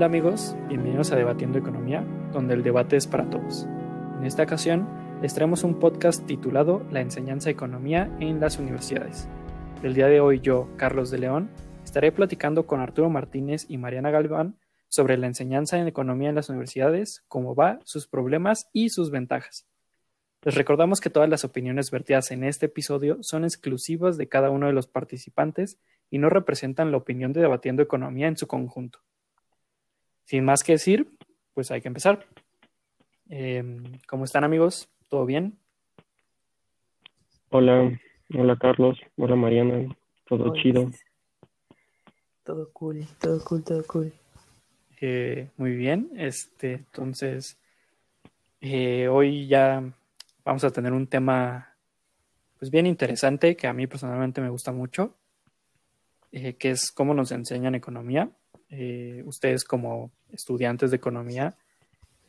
[0.00, 2.02] Hola amigos, bienvenidos a Debatiendo Economía,
[2.32, 3.66] donde el debate es para todos.
[4.18, 4.88] En esta ocasión
[5.20, 9.28] les traemos un podcast titulado La enseñanza de economía en las universidades.
[9.82, 11.50] El día de hoy yo, Carlos de León,
[11.84, 14.56] estaré platicando con Arturo Martínez y Mariana Galván
[14.88, 19.66] sobre la enseñanza en economía en las universidades, cómo va, sus problemas y sus ventajas.
[20.40, 24.66] Les recordamos que todas las opiniones vertidas en este episodio son exclusivas de cada uno
[24.66, 29.00] de los participantes y no representan la opinión de Debatiendo Economía en su conjunto.
[30.30, 31.10] Sin más que decir,
[31.54, 32.24] pues hay que empezar.
[33.28, 34.88] Em, ¿Cómo están amigos?
[35.08, 35.58] ¿Todo bien?
[37.48, 37.98] Hola,
[38.38, 39.92] hola Carlos, hola Mariana,
[40.28, 40.88] todo chido.
[42.44, 44.12] Todo cool, todo cool, todo cool.
[45.00, 47.58] Eh, muy bien, este, entonces,
[48.60, 49.82] eh, hoy ya
[50.44, 51.74] vamos a tener un tema,
[52.56, 55.16] pues bien interesante, que a mí personalmente me gusta mucho,
[56.30, 58.30] eh, que es cómo nos enseñan economía.
[59.24, 61.56] Ustedes como estudiantes de economía,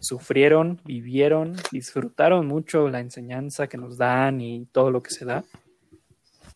[0.02, 5.46] sufrieron, vivieron, disfrutaron mucho la enseñanza que nos dan y todo lo que se da.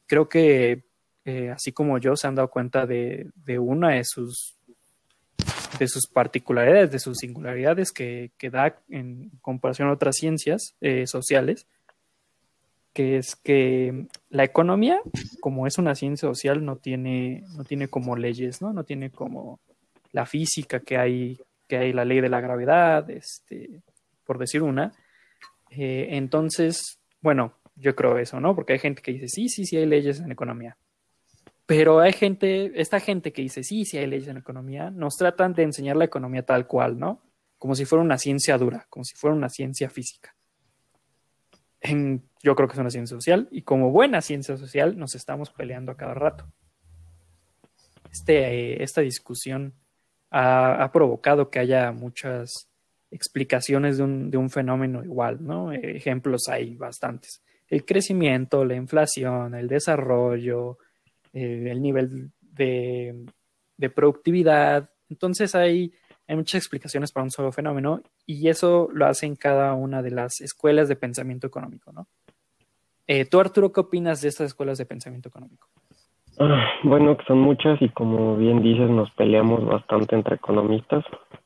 [0.07, 0.83] Creo que
[1.25, 4.55] eh, así como yo se han dado cuenta de, una de sus,
[5.79, 11.67] de sus particularidades, de sus singularidades que, da en comparación a otras ciencias eh, sociales,
[12.93, 15.01] que es que la economía,
[15.41, 18.71] como es una ciencia social, no tiene, no tiene como leyes, ¿no?
[18.71, 19.59] No tiene como
[20.15, 23.81] la física que hay que hay la ley de la gravedad, este,
[24.23, 24.93] por decir una.
[25.71, 28.55] Eh, entonces, bueno, yo creo eso, ¿no?
[28.55, 30.77] Porque hay gente que dice, sí, sí, sí hay leyes en economía.
[31.65, 35.53] Pero hay gente, esta gente que dice, sí, sí hay leyes en economía, nos tratan
[35.53, 37.23] de enseñar la economía tal cual, ¿no?
[37.57, 40.35] Como si fuera una ciencia dura, como si fuera una ciencia física.
[42.43, 45.91] yo creo que es una ciencia social y como buena ciencia social nos estamos peleando
[45.91, 46.45] a cada rato.
[48.11, 49.73] Este, eh, esta discusión
[50.37, 52.67] ha, provocado que haya muchas
[53.09, 55.71] explicaciones de un, fenómeno igual, ¿no?
[55.71, 57.41] Ejemplos hay bastantes.
[57.69, 60.77] El crecimiento, la inflación, el desarrollo,
[61.31, 63.25] eh, el nivel de,
[63.95, 64.89] productividad.
[65.09, 65.93] Entonces hay,
[66.27, 70.41] muchas explicaciones para un solo fenómeno y eso lo hace en cada una de las
[70.41, 72.07] escuelas de pensamiento económico, ¿no?
[73.07, 75.69] Eh, ¿Tú, Arturo, qué opinas de estas escuelas de pensamiento económico?
[76.37, 81.05] Ah, bueno, que son muchas y como bien dices, nos peleamos bastante entre economistas.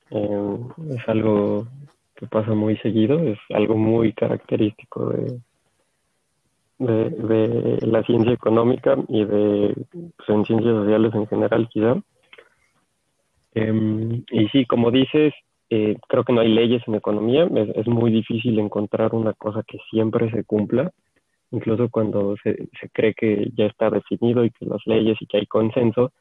[0.09, 0.57] Eh,
[0.95, 1.67] es algo
[2.15, 5.39] que pasa muy seguido, es algo muy característico de,
[6.79, 11.95] de, la ciencia económica y de pues, en ciencias sociales en general, quizá.
[13.53, 15.33] Em, y sí, como dices,
[15.69, 19.77] eh, creo que no hay leyes en economía, es muy difícil encontrar una cosa que
[19.91, 20.91] siempre se cumpla
[21.51, 25.37] incluso cuando se, se cree que ya está definido y que las leyes y que
[25.37, 26.11] hay consenso,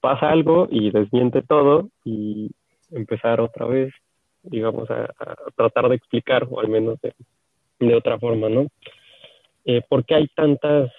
[0.00, 2.50] pasa algo y desmiente todo y
[2.90, 3.92] empezar otra vez,
[4.42, 5.08] digamos, a,
[5.56, 7.14] tratar de explicar, o al menos de,
[7.80, 8.66] de otra forma, ¿no?
[9.64, 10.92] Eh, ¿Por qué hay tantas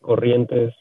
[0.00, 0.74] corrientes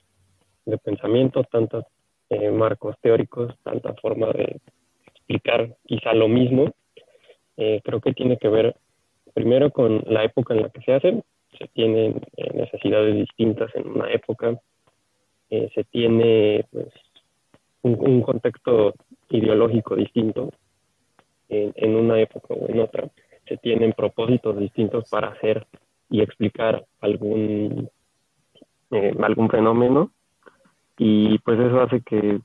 [0.66, 1.86] de pensamiento, tantos
[2.30, 4.60] eh, marcos teóricos, tanta forma de
[5.08, 6.74] explicar quizá lo mismo?
[7.56, 8.76] Eh, creo que tiene que ver
[9.34, 11.24] primero con la época en la que se hacen
[11.58, 12.22] se tienen
[12.82, 14.60] necesidades distintas en una época,
[15.50, 16.88] eh, se tiene pues,
[17.84, 18.94] un, contexto
[19.30, 20.52] ideológico distinto
[21.50, 23.10] en, una época o en otra,
[23.48, 25.68] se tienen propósitos distintos para hacer
[26.10, 27.90] y explicar algún,
[28.92, 30.12] eh, algún fenómeno
[30.98, 32.40] y pues eso hace que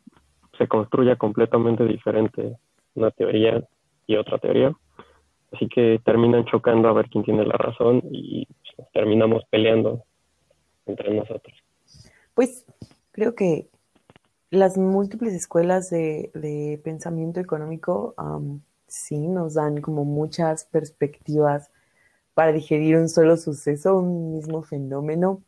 [0.59, 2.57] se construya completamente diferente
[2.95, 3.63] una teoría
[4.07, 4.73] y otra teoría.
[5.53, 8.49] Así que terminan chocando a ver quién tiene la razón y
[8.93, 10.03] terminamos peleando
[10.87, 11.57] entre nosotros.
[12.35, 12.65] Pues
[13.13, 13.69] creo que
[14.51, 18.15] las múltiples escuelas de, pensamiento económico
[18.87, 21.71] sí nos dan como muchas perspectivas
[22.35, 25.43] para digerir un solo suceso, un mismo fenómeno,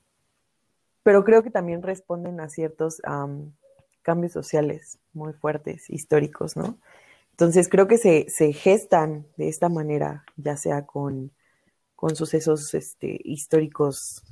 [1.02, 3.00] pero creo que también responden a ciertos
[4.02, 6.78] cambios sociales muy fuertes, históricos, ¿no?
[7.32, 11.30] Entonces creo que se, se gestan de esta manera, ya sea con
[11.98, 14.22] con sucesos este, históricos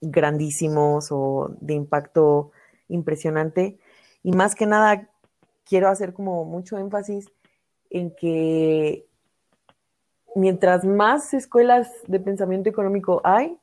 [0.00, 2.52] grandísimos o de impacto
[2.88, 3.78] impresionante.
[4.22, 5.08] Y más que nada,
[5.64, 7.30] quiero hacer como mucho énfasis
[7.90, 9.06] en que
[10.34, 13.56] mientras más escuelas de pensamiento económico hay,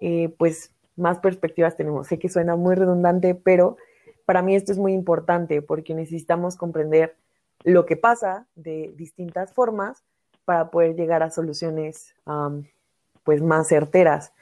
[0.00, 2.06] eh, pues más perspectivas tenemos.
[2.06, 3.76] Sé que suena muy redundante, pero
[4.24, 7.16] para mí esto es muy importante porque necesitamos comprender
[7.64, 10.04] lo que pasa de distintas formas
[10.44, 12.14] para poder llegar a soluciones
[13.24, 14.32] pues más certeras.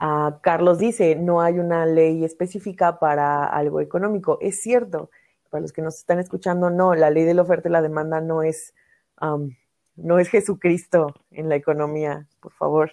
[0.00, 4.38] Ah, Carlos dice, no hay una ley específica para algo económico.
[4.40, 5.10] Es cierto,
[5.50, 8.20] para los que nos están escuchando, no, la ley de la oferta y la demanda
[8.20, 8.74] no es,
[9.96, 12.92] no es Jesucristo en la economía, por favor.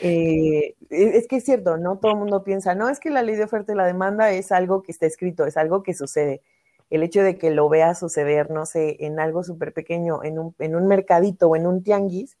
[0.00, 1.98] Eh, es que es cierto, ¿no?
[1.98, 4.52] Todo el mundo piensa, no, es que la ley de oferta y la demanda es
[4.52, 6.42] algo que está escrito, es algo que sucede.
[6.88, 10.54] El hecho de que lo vea suceder, no sé, en algo súper pequeño, en un,
[10.58, 12.36] en un mercadito o en un tianguis,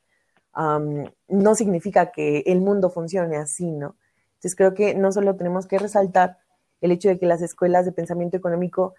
[0.56, 3.96] no significa que el mundo funcione así, ¿no?
[4.34, 6.38] Entonces creo que no solo tenemos que resaltar
[6.80, 8.94] el hecho de que las escuelas de pensamiento económico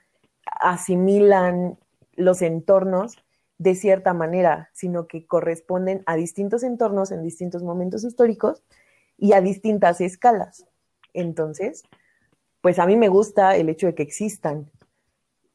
[0.45, 1.77] asimilan
[2.15, 3.18] los entornos
[3.57, 8.63] de cierta manera, sino que corresponden a distintos entornos en distintos momentos históricos
[9.18, 10.65] y a distintas escalas.
[11.13, 11.83] Entonces,
[12.62, 14.69] pues a mí me gusta el hecho de que existan,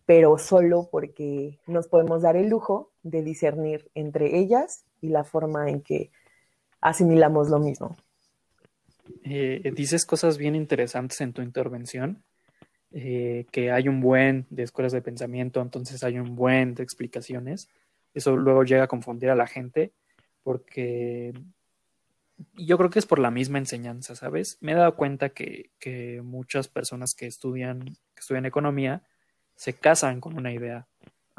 [0.05, 5.69] pero solo porque nos podemos dar el lujo de discernir entre ellas y la forma
[5.69, 6.11] en que
[6.81, 7.97] asimilamos lo mismo.
[9.23, 12.23] Eh, dices cosas bien interesantes en tu intervención,
[12.93, 17.69] eh, que hay un buen de escuelas de pensamiento, entonces hay un buen de explicaciones.
[18.15, 19.93] Eso luego llega a confundir a la gente
[20.43, 21.33] porque
[22.55, 24.59] yo creo que es por la misma enseñanza, ¿sabes?
[24.61, 29.03] Me he dado cuenta que, que muchas personas que estudian, que estudian economía
[29.57, 30.87] se casan con una idea,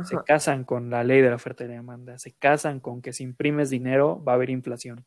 [0.04, 3.14] se casan con la ley de la oferta y la demanda, se casan con que
[3.14, 5.06] si imprimes dinero va a haber inflación.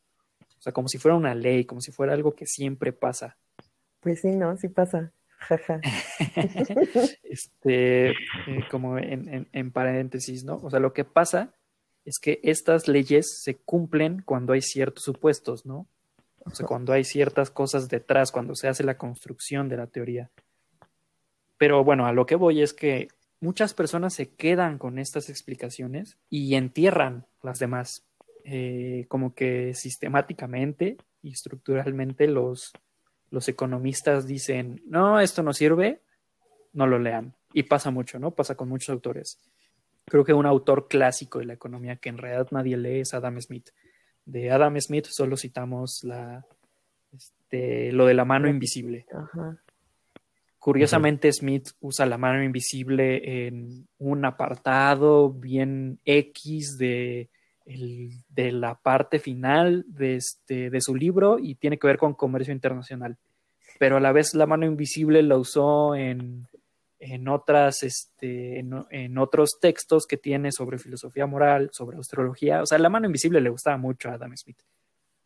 [0.58, 3.38] O sea, como si fuera una ley, como si fuera algo que siempre pasa.
[4.00, 4.56] Pues sí, ¿no?
[4.56, 5.12] Sí pasa.
[5.38, 5.80] Jaja.
[7.22, 8.14] este, eh,
[8.70, 10.56] como en, en, paréntesis, ¿no?
[10.56, 11.54] O sea, lo que pasa
[12.04, 15.86] es que estas leyes se cumplen cuando hay ciertos supuestos, ¿no?
[16.44, 20.30] O sea, cuando hay ciertas cosas detrás, cuando se hace la construcción de la teoría.
[21.58, 23.08] Pero bueno, a lo que voy es que
[23.40, 28.06] muchas personas se quedan con estas explicaciones y entierran las demás.
[28.44, 32.72] Eh, como que sistemáticamente y estructuralmente los,
[33.30, 36.00] los economistas dicen, no, esto no sirve,
[36.72, 37.34] no lo lean.
[37.52, 38.30] Y pasa mucho, ¿no?
[38.30, 39.38] Pasa con muchos autores.
[40.06, 43.40] Creo que un autor clásico de la economía que en realidad nadie lee es Adam
[43.40, 43.70] Smith.
[44.24, 46.46] De Adam Smith solo citamos la,
[47.12, 49.06] este, lo de la mano invisible.
[50.60, 57.30] Curiosamente, Smith usa la mano invisible en un apartado bien X de
[57.64, 63.16] la parte final de, este, de su libro y tiene que ver con comercio internacional.
[63.78, 66.46] Pero a la vez la mano invisible la usó en,
[67.00, 72.62] en otras, este, en, otros textos que tiene sobre filosofía moral, sobre astrología.
[72.62, 74.60] O sea, la mano invisible le gustaba mucho a Adam Smith.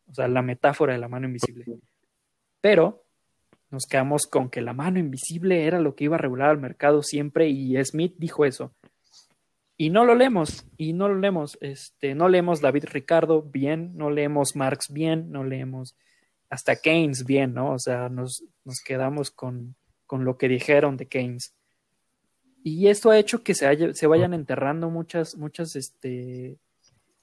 [0.09, 1.65] O sea, la metáfora de la mano invisible.
[2.61, 3.04] Pero
[3.75, 7.03] nos quedamos con que la mano invisible era lo que iba a regular al mercado
[7.03, 8.73] siempre y Smith dijo eso
[9.77, 14.11] y no lo leemos, y no lo leemos, este, no leemos David Ricardo bien, no
[14.11, 15.97] leemos Marx bien, no leemos
[16.49, 17.73] hasta Keynes bien, ¿no?
[17.73, 19.75] O sea, nos, nos quedamos con,
[20.07, 21.55] con, lo que dijeron de Keynes.
[22.63, 26.57] Y esto ha hecho que se, se vayan enterrando muchas, muchas este,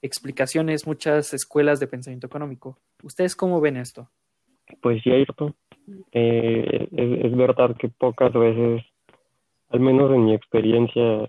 [0.01, 2.77] explicaciones, muchas escuelas de pensamiento económico.
[3.01, 4.09] ¿Ustedes cómo ven esto?
[4.81, 5.55] Pues cierto.
[6.11, 8.83] Eh, es, es verdad que pocas veces,
[9.69, 11.27] al menos en mi experiencia,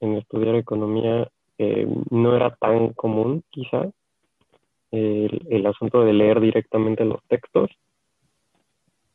[0.00, 3.88] en estudiar economía eh, no era tan común, quizá,
[4.90, 7.70] el, asunto de leer directamente los textos,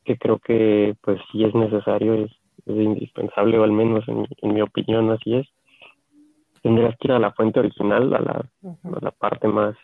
[0.05, 2.31] que creo que pues sí es necesario, es,
[2.65, 5.48] indispensable, o al menos en, mi opinión así es.
[6.62, 8.45] Tendrías que ir a la fuente original, a la,
[9.01, 9.75] la parte más,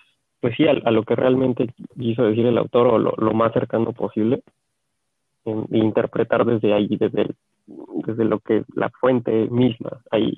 [0.42, 4.42] pues sí, a, lo que realmente quiso decir el autor o lo, más cercano posible,
[5.46, 7.30] interpretar desde ahí, desde,
[7.68, 10.34] desde lo que la fuente misma, ahí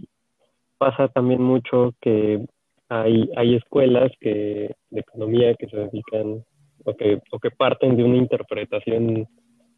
[0.77, 2.45] pasa también mucho que
[2.89, 6.43] hay, hay escuelas que, de economía que se dedican
[6.83, 9.27] o que, o que parten de una interpretación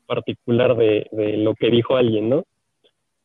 [0.06, 2.44] particular de, de lo que dijo alguien, ¿no?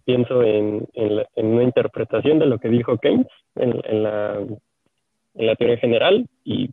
[0.04, 5.54] Pienso en, en, una interpretación de lo que dijo Keynes en, en, la, en la
[5.54, 6.70] teoría general y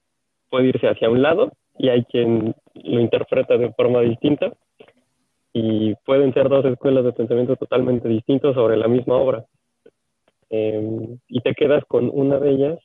[0.50, 4.52] puede irse hacia un lado y hay quien lo interpreta de forma distinta
[5.54, 9.46] y pueden ser dos escuelas de pensamiento totalmente distintos sobre la misma obra.
[10.50, 12.80] Em, y te quedas con una de ellas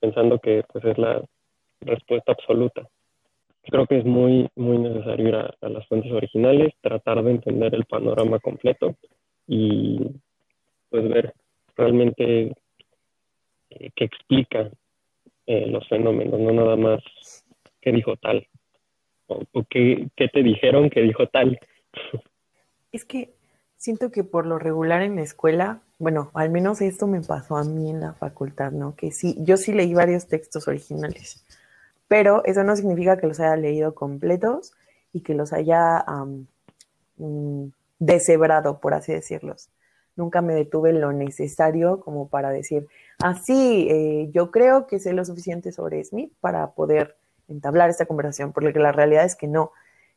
[0.00, 1.22] pensando que pues es la
[1.80, 2.88] respuesta absoluta.
[3.62, 7.86] Creo que es muy, muy necesario ir a, las fuentes originales, tratar de entender el
[7.86, 8.94] panorama completo
[9.46, 9.98] y
[10.90, 11.32] pues ver
[11.76, 12.52] realmente
[13.70, 14.70] eh, qué explica
[15.46, 17.02] eh, los fenómenos, no nada más
[17.80, 18.46] qué dijo tal
[19.26, 21.58] o, qué, te dijeron que dijo tal.
[22.92, 23.34] Es que
[23.76, 27.64] siento que por lo regular en la escuela bueno, al menos esto me pasó a
[27.64, 28.94] mí en la facultad, ¿no?
[28.96, 31.44] Que sí, yo sí leí varios textos originales,
[32.08, 34.72] pero eso no significa que los haya leído completos
[35.12, 36.04] y que los haya
[37.16, 39.70] um, deshebrado, por así decirlos.
[40.16, 42.86] nunca me detuve lo necesario como para decir,
[43.22, 47.16] ah, sí, eh, yo creo que sé lo suficiente sobre Smith para poder
[47.48, 49.72] entablar esta conversación, porque la realidad es que no.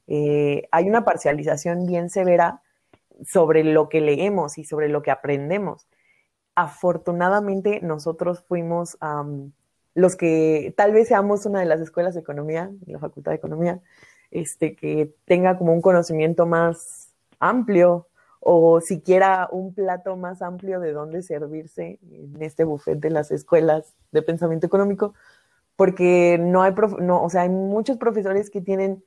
[0.08, 2.62] Eh, hay una parcialización bien severa
[3.26, 5.88] sobre lo que leemos y sobre lo que aprendemos.
[6.56, 8.98] Afortunadamente, nosotros fuimos
[9.94, 13.82] los que tal vez seamos una de las escuelas de economía, la Facultad de Economía,
[14.32, 18.08] este, que tenga como un conocimiento más amplio
[18.40, 23.96] o siquiera un plato más amplio de dónde servirse en este buffet de las escuelas
[24.12, 25.14] de pensamiento económico,
[25.78, 29.04] porque no hay, no, o sea, hay muchos profesores que tienen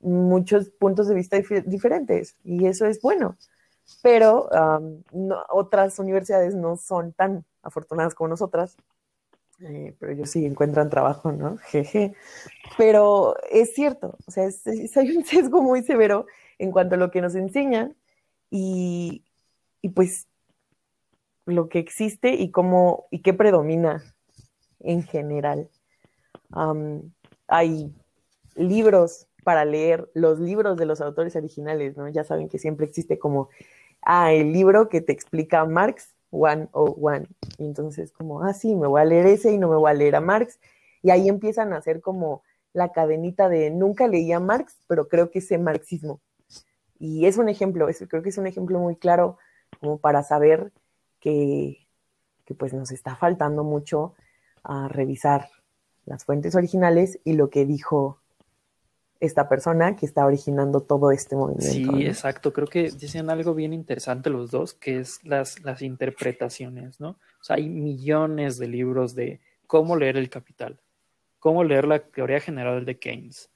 [0.00, 3.36] muchos puntos de vista diferentes y eso es bueno.
[4.02, 4.50] Pero
[5.48, 8.76] otras universidades no son tan afortunadas como nosotras,
[9.60, 11.56] eh, pero ellos sí encuentran trabajo, ¿no?
[11.58, 12.14] Jeje.
[12.76, 14.48] Pero es cierto, o sea,
[14.96, 16.26] hay un sesgo muy severo
[16.58, 17.96] en cuanto a lo que nos enseñan
[18.50, 19.24] y,
[19.82, 20.26] y pues
[21.46, 24.02] lo que existe y cómo y qué predomina
[24.80, 25.70] en general.
[27.48, 27.92] Hay
[28.54, 32.08] libros para leer los libros de los autores originales, ¿no?
[32.08, 33.48] Ya saben que siempre existe como,
[34.02, 37.28] ah, el libro que te explica Marx, One o One.
[37.58, 39.94] Y entonces como, ah, sí, me voy a leer ese y no me voy a
[39.94, 40.58] leer a Marx.
[41.02, 45.30] Y ahí empiezan a hacer como la cadenita de nunca leí a Marx, pero creo
[45.30, 46.20] que sé marxismo.
[46.98, 49.38] Y es un ejemplo, creo que es un ejemplo muy claro
[49.80, 50.72] como para saber
[51.20, 51.86] que,
[52.44, 54.14] que pues nos está faltando mucho
[54.62, 55.48] a revisar
[56.06, 58.20] las fuentes originales y lo que dijo
[59.20, 61.96] esta persona que está originando todo este movimiento.
[61.96, 62.52] Sí, exacto.
[62.52, 67.10] Creo que dicen algo bien interesante los dos, que es las, las interpretaciones, ¿no?
[67.10, 70.78] O sea, hay millones de libros de cómo leer el capital,
[71.38, 73.50] cómo leer la teoría general de Keynes,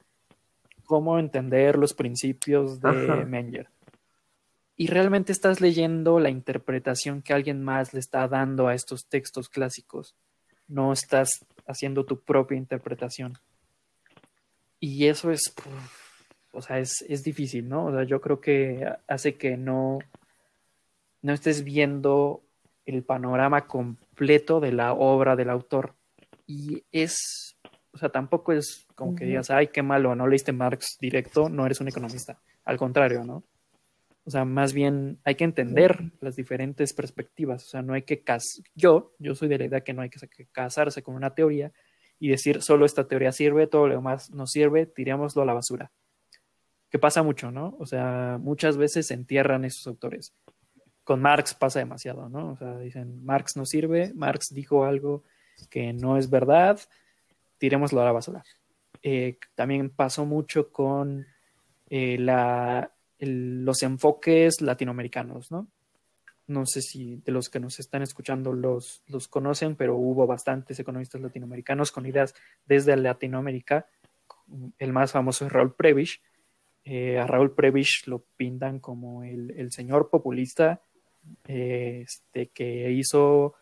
[0.85, 2.91] cómo entender los principios de
[3.27, 3.69] Menger.
[4.77, 9.51] Y realmente estás leyendo la interpretación que alguien más le está dando a estos textos
[9.51, 10.17] clásicos.
[10.69, 13.39] No estás haciendo tu propia interpretación.
[14.79, 15.55] Y eso es,
[16.53, 17.87] o sea, es, es, difícil, ¿no?
[17.87, 19.99] O sea, yo creo que hace que no,
[21.23, 22.43] no estés viendo
[22.87, 25.95] el panorama completo de la obra del autor.
[26.47, 27.57] Y es,
[27.93, 31.67] o sea, tampoco es como que digas, ay, qué malo, no leíste Marx directo, no
[31.67, 32.41] eres un economista.
[32.65, 33.45] Al contrario, ¿no?
[34.25, 37.65] O sea, más bien hay que entender las diferentes perspectivas.
[37.65, 38.65] O sea, no hay que casar.
[38.75, 41.73] Yo, yo soy de la idea que no hay que casarse con una teoría,
[42.21, 45.91] y decir solo esta teoría sirve, todo lo demás no sirve, tirémoslo a la basura.
[46.91, 47.77] Que pasa mucho, ¿no?
[47.81, 50.35] O sea, muchas veces se entierran esos autores.
[51.03, 52.53] Con Marx pasa demasiado, ¿no?
[52.53, 55.25] O sea, dicen, Marx no sirve, Marx dijo algo
[55.71, 56.79] que no es verdad,
[57.57, 58.45] tirémoslo a la basura.
[59.03, 61.27] Eh, también pasó mucho con
[61.89, 65.69] eh, la, los enfoques latinoamericanos, ¿no?
[66.51, 70.79] no sé si de los que nos están escuchando los, los conocen, pero hubo bastantes
[70.79, 72.35] economistas latinoamericanos con ideas
[72.67, 73.87] desde Latinoamérica.
[74.79, 76.21] El más famoso es Raúl Prebisch.
[76.85, 80.83] Eh, a Raúl Prebisch lo pintan como el, señor populista
[81.47, 83.55] eh, este, que hizo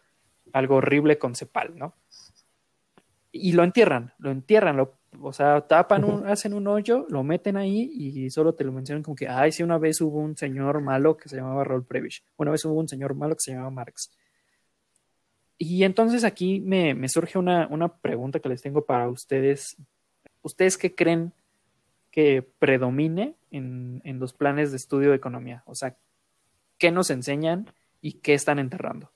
[0.53, 1.95] algo horrible con Cepal, ¿no?
[3.31, 7.57] Y lo entierran, lo entierran, lo o sea, tapan, un, hacen un hoyo, lo meten
[7.57, 10.81] ahí y solo te lo mencionan como que, ay, sí, una vez hubo un señor
[10.81, 12.23] malo que se llamaba Raúl Prebisch.
[12.37, 14.11] Una vez hubo un señor malo que se llamaba Marx.
[15.57, 19.77] Y entonces aquí me, me surge una, una, pregunta que les tengo para ustedes.
[20.43, 21.33] ¿Ustedes qué creen
[22.13, 25.65] que predomine en, en los planes de estudio de economía?
[25.67, 25.97] O sea,
[26.79, 27.67] ¿qué nos enseñan
[28.01, 29.11] y qué están enterrando?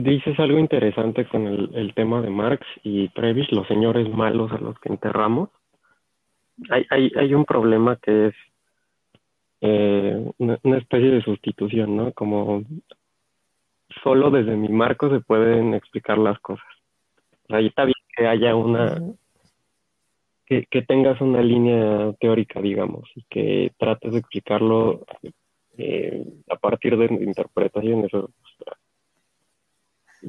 [0.00, 4.78] Dices algo interesante con el, tema de Marx y Previs, los señores malos a los
[4.78, 5.50] que enterramos.
[6.70, 8.34] Hay, hay, hay un problema que es
[9.60, 12.12] eh, una, especie de sustitución, ¿no?
[12.12, 12.62] Como
[14.02, 16.66] solo desde mi marco se pueden explicar las cosas.
[17.50, 19.02] Ahí está bien que haya una,
[20.46, 25.04] que, tengas una línea teórica, digamos, y que trates de explicarlo
[25.76, 28.10] eh, a partir de interpretaciones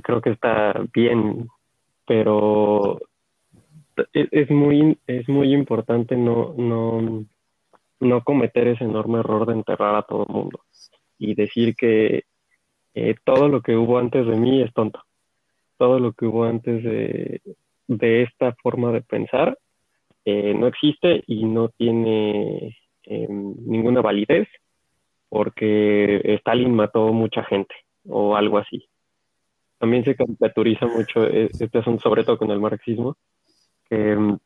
[0.04, 1.48] creo que está bien,
[2.06, 3.00] pero
[4.14, 7.26] e-, es, muy es muy importante no no
[8.00, 10.62] no cometer ese enorme error de enterrar a todo el mundo
[11.20, 12.24] y decir que
[12.96, 15.02] eh, todo lo que hubo antes de mí es tonto.
[15.78, 17.42] Todo lo que hubo antes de,
[17.88, 19.58] de esta forma de pensar
[20.26, 24.48] eh, no existe y no tiene em, ninguna validez
[25.30, 27.74] porque Stalin mató mucha gente
[28.08, 28.88] o algo así
[29.82, 33.18] también se caricaturiza mucho e-, este asunto, sobre todo con el marxismo,
[33.90, 34.38] que mm,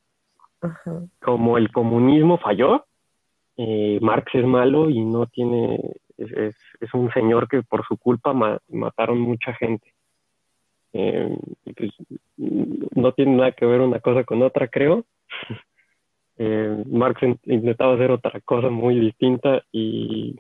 [1.21, 2.85] como el comunismo falló,
[3.57, 5.77] eh, Marx es malo y no tiene
[6.17, 8.33] es, es, un señor que por su culpa
[8.69, 9.93] mataron mucha gente.
[10.93, 11.37] Eh,
[11.75, 11.91] pues,
[12.37, 15.05] no tiene nada que ver una cosa con otra, creo.
[16.37, 20.35] Eh, Marx intentaba hacer otra cosa muy distinta y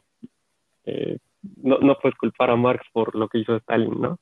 [0.83, 1.19] eh,
[1.63, 4.19] no, no puedes culpar a Marx por lo que hizo Stalin, ¿no?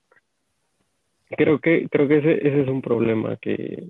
[1.38, 3.90] Creo que, creo que ese, ese es un problema que,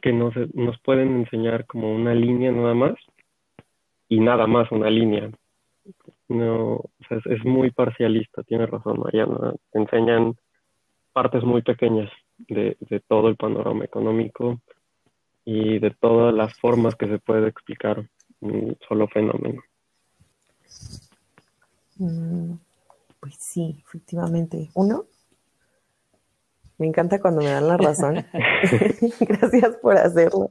[0.00, 2.94] que nos, nos pueden enseñar como una línea nada más
[4.08, 5.30] y nada más una línea.
[6.28, 9.54] No, sea, es, muy parcialista, tiene razón Mariana.
[9.72, 10.36] Te enseñan
[11.12, 14.60] partes muy pequeñas de, de todo el panorama económico
[15.44, 18.06] y de todas las formas que se puede explicar
[18.40, 19.62] un solo fenómeno.
[21.96, 22.52] Mm,
[23.20, 24.70] pues sí, efectivamente.
[24.74, 25.06] Uno,
[26.78, 28.24] me encanta cuando me dan la razón.
[29.20, 30.50] Gracias por hacerlo.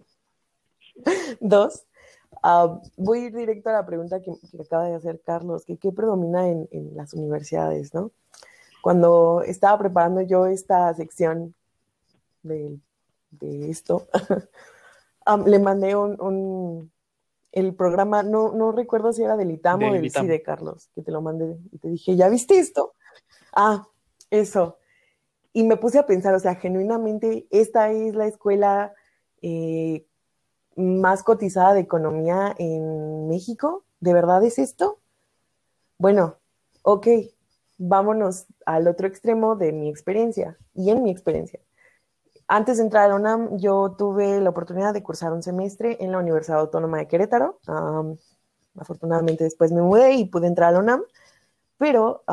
[1.39, 1.85] Dos,
[2.43, 5.91] ah, voy a ir directo a la pregunta que, acaba de hacer Carlos, que qué
[5.91, 8.11] predomina en, las universidades, ¿no?
[8.81, 11.53] Cuando estaba preparando yo esta sección
[12.43, 12.79] de,
[13.41, 14.07] esto,
[15.45, 16.91] le mandé un,
[17.51, 21.11] el programa, no, no recuerdo si era del ITAM o del CIDE, Carlos, que te
[21.11, 22.93] lo mandé y te dije, ¿ya viste esto?
[23.53, 23.87] Ah,
[24.29, 24.77] eso.
[25.57, 28.93] Y me puse a pensar, o sea, genuinamente, esta es la escuela
[29.41, 30.05] eh,
[30.75, 33.83] más cotizada de economía en México.
[33.99, 34.99] ¿De verdad es esto?
[35.97, 36.35] Bueno,
[36.83, 37.07] ok,
[37.79, 41.59] vámonos al otro extremo de mi experiencia y en mi experiencia.
[42.47, 46.11] Antes de entrar a la UNAM, yo tuve la oportunidad de cursar un semestre en
[46.11, 47.59] la Universidad Autónoma de Querétaro.
[48.79, 51.01] afortunadamente después me mudé y pude entrar a la UNAM,
[51.79, 52.23] pero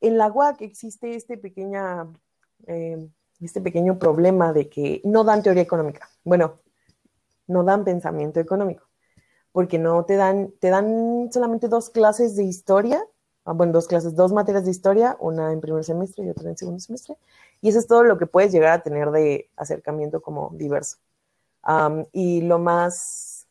[0.00, 2.06] en la UAC existe este, pequeña,
[2.66, 3.08] eh,
[3.40, 6.08] este pequeño problema de que no dan teoría económica.
[6.24, 6.60] Bueno,
[7.46, 8.88] no dan pensamiento económico,
[9.52, 13.02] porque no te dan, te dan solamente dos clases de historia,
[13.44, 16.56] ah, bueno, dos clases, dos materias de historia, una en primer semestre y otra en
[16.56, 17.16] segundo semestre,
[17.60, 20.98] y eso es todo lo que puedes llegar a tener de acercamiento como diverso.
[22.12, 23.46] y lo más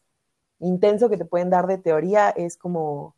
[0.59, 3.15] intenso que te pueden dar de teoría es como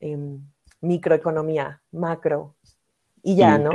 [0.00, 0.42] em,
[0.80, 2.54] microeconomía, macro,
[3.22, 3.70] y ya, ¿no?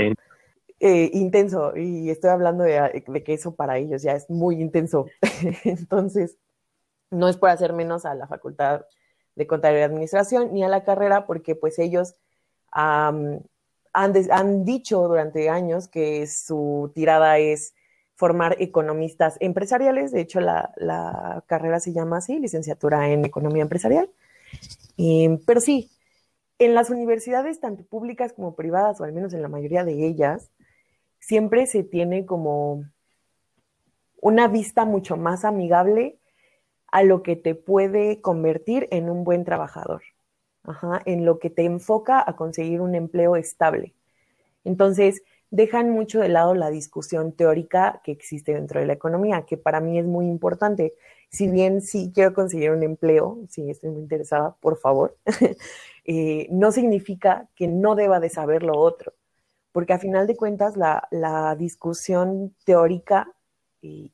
[0.86, 5.06] Eh, intenso, y estoy hablando de, que eso para ellos ya es muy intenso.
[5.64, 6.38] Entonces,
[7.10, 8.86] no es por hacer menos a la facultad
[9.36, 12.16] de contabilidad y administración ni a la carrera, porque pues ellos
[12.70, 13.44] han,
[13.94, 17.76] han, dicho durante años que su tirada es
[18.16, 20.12] formar economistas empresariales.
[20.12, 24.10] De hecho, la, la carrera se llama así, licenciatura en economía empresarial.
[25.46, 25.93] pero sí,
[26.60, 30.52] en las universidades, tanto públicas como privadas, o al menos en la mayoría de ellas,
[31.20, 32.84] siempre se tiene como
[34.22, 36.18] una vista mucho más amigable
[36.88, 40.04] a lo que te puede convertir en un buen trabajador,
[41.06, 43.96] en lo que te enfoca a conseguir un empleo estable.
[44.64, 49.58] Entonces, dejan mucho de lado la discusión teórica que existe dentro de la economía, que
[49.58, 50.94] para mí es muy importante.
[51.30, 55.18] Si bien sí quiero conseguir un empleo, si estoy muy interesada, por favor,
[56.06, 59.14] Eh, no significa que no deba de saber lo otro,
[59.72, 63.32] porque a final de cuentas la, discusión teórica
[63.82, 64.14] y,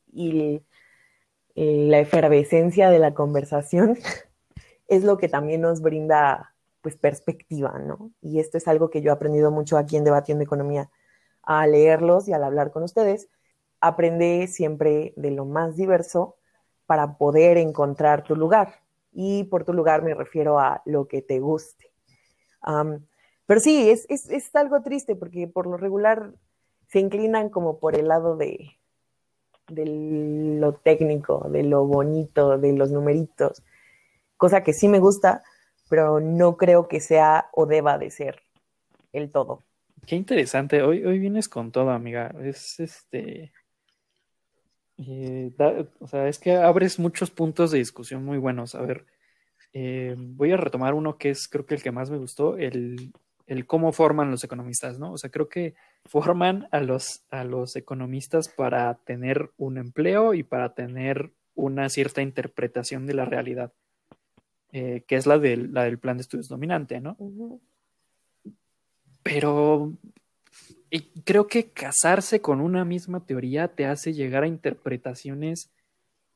[1.56, 3.98] la efervescencia de la conversación
[4.88, 8.12] es lo que también nos brinda pues perspectiva, ¿no?
[8.22, 10.90] Y esto es algo que yo he aprendido mucho aquí en Debatiendo Economía,
[11.44, 13.28] a leerlos y al hablar con ustedes,
[13.82, 16.38] aprende siempre de lo más diverso
[16.86, 18.82] para poder encontrar tu lugar.
[19.22, 21.92] Y por tu lugar me refiero a lo que te guste.
[23.46, 26.32] pero sí, es, es, algo triste porque por lo regular
[26.88, 28.78] se inclinan como por el lado de,
[29.68, 33.62] de lo técnico, de lo bonito, de los numeritos,
[34.38, 35.44] cosa que sí me gusta,
[35.90, 38.42] pero no creo que sea o deba de ser
[39.12, 39.66] el todo.
[40.08, 40.82] Qué interesante.
[40.82, 42.34] Hoy, hoy vienes con todo, amiga.
[42.40, 43.52] Es este.
[45.02, 45.52] Eh,
[46.00, 48.76] o sea, es que abres muchos puntos de discusión muy buenos.
[48.76, 49.06] A ver,
[49.74, 53.14] eh, voy a retomar uno que es creo que el que más me gustó, el,
[53.48, 55.14] el, cómo forman los economistas, ¿no?
[55.14, 55.74] O sea, creo que
[56.06, 62.22] forman a los, a los economistas para tener un empleo y para tener una cierta
[62.22, 63.72] interpretación de la realidad,
[64.72, 67.18] eh, que es la del, la del plan de estudios dominante, ¿no?
[69.24, 69.94] Pero
[70.92, 75.70] y creo que casarse con una misma teoría te hace llegar a interpretaciones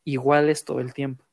[0.03, 1.23] iguales todo el tiempo.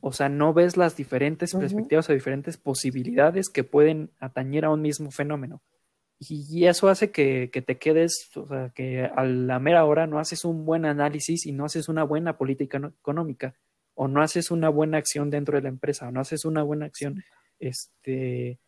[0.00, 4.82] O sea, no ves las diferentes perspectivas o diferentes posibilidades que pueden atañer a un
[4.82, 5.62] mismo fenómeno.
[6.18, 10.44] Y, eso hace que, te quedes, o sea, que a la mera hora no haces
[10.44, 13.54] un buen análisis y no haces una buena política económica,
[13.94, 16.86] o no haces una buena acción dentro de la empresa, o no haces una buena
[16.86, 17.24] acción
[17.58, 18.58] este,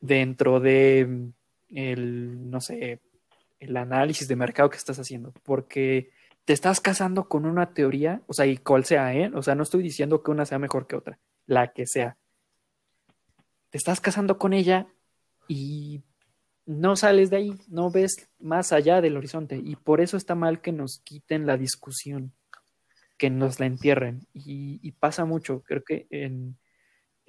[0.00, 1.32] dentro de
[1.74, 3.00] el, no sé,
[3.58, 6.10] el análisis de mercado que estás haciendo, porque
[6.44, 9.30] te estás casando con una teoría, o sea, y cual sea, ¿eh?
[9.34, 12.16] O sea, no estoy diciendo que una sea mejor que otra, la que sea.
[13.70, 14.88] Te estás casando con ella
[15.46, 16.02] y
[16.66, 20.60] no sales de ahí, no ves más allá del horizonte, y por eso está mal
[20.60, 22.32] que nos quiten la discusión,
[23.18, 26.56] que nos la entierren, y, pasa mucho, creo que en...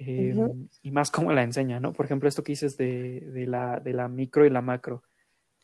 [0.06, 1.92] Em, y más como la enseña, ¿no?
[1.92, 5.02] Por ejemplo, esto que dices de, de, la, de la micro y la macro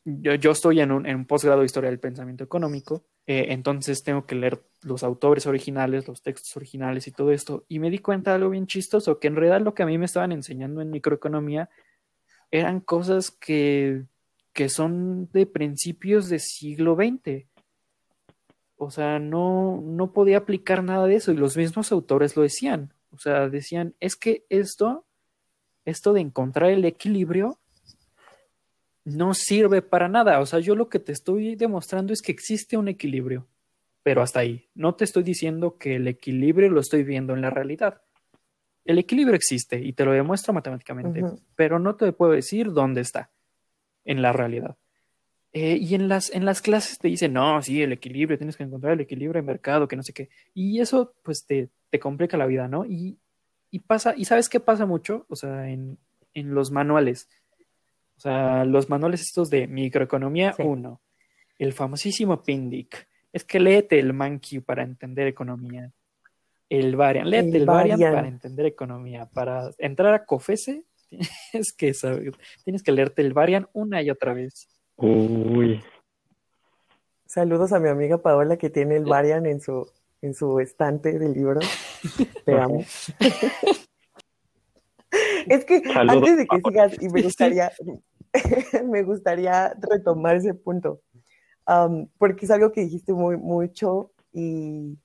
[0.04, 4.34] yo, estoy en un, en posgrado de historia del pensamiento económico, eh, entonces tengo que
[4.34, 8.36] leer los autores originales, los textos originales y todo esto, y me di cuenta de
[8.36, 11.68] algo bien chistoso, que en realidad lo que a mí me estaban enseñando en microeconomía
[12.50, 14.04] eran cosas que,
[14.52, 17.46] que son de principios del siglo XX.
[18.76, 22.94] O sea, no, no podía aplicar nada de eso, y los mismos autores lo decían.
[23.10, 25.06] O sea, decían, es que esto,
[25.84, 27.58] esto de encontrar el equilibrio,
[29.04, 30.40] no sirve para nada.
[30.40, 33.46] O sea, yo lo que te estoy demostrando es que existe un equilibrio,
[34.02, 34.68] pero hasta ahí.
[34.74, 38.02] No te estoy diciendo que el equilibrio lo estoy viendo en la realidad.
[38.84, 41.22] El equilibrio existe y te lo demuestro matemáticamente,
[41.54, 43.30] pero no te puedo decir dónde está
[44.04, 44.76] en la realidad.
[45.52, 48.64] Eh, y en las, en las clases te dicen, no, sí, el equilibrio, tienes que
[48.64, 50.28] encontrar el equilibrio en mercado, que no sé qué.
[50.54, 52.84] Y eso, pues, te, te complica la vida, ¿no?
[52.84, 53.18] Y,
[53.70, 55.26] y pasa, y ¿sabes qué pasa mucho?
[55.28, 55.98] O sea, en,
[56.34, 57.28] en los manuales
[58.18, 61.00] o sea, los manuales estos de microeconomía 1,
[61.60, 63.06] el famosísimo PINDIC.
[63.32, 65.92] Es que léete el Mankey para entender economía.
[66.68, 68.00] El Varian, léete el, Varian.
[68.00, 69.26] para entender economía.
[69.26, 70.82] Para entrar a COFESE,
[71.52, 74.68] tienes que saber, tienes que leerte el Varian una y otra vez.
[75.00, 75.80] Uy.
[77.24, 79.88] Saludos a mi amiga Paola que tiene el Varian en su,
[80.22, 81.64] en su estante de libros.
[82.44, 82.80] Te amo.
[85.46, 87.70] es que antes de que sigas, y me gustaría,
[88.84, 91.00] me gustaría retomar ese punto,
[92.18, 94.98] porque es algo que dijiste muy mucho y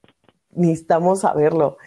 [0.50, 1.78] necesitamos saberlo.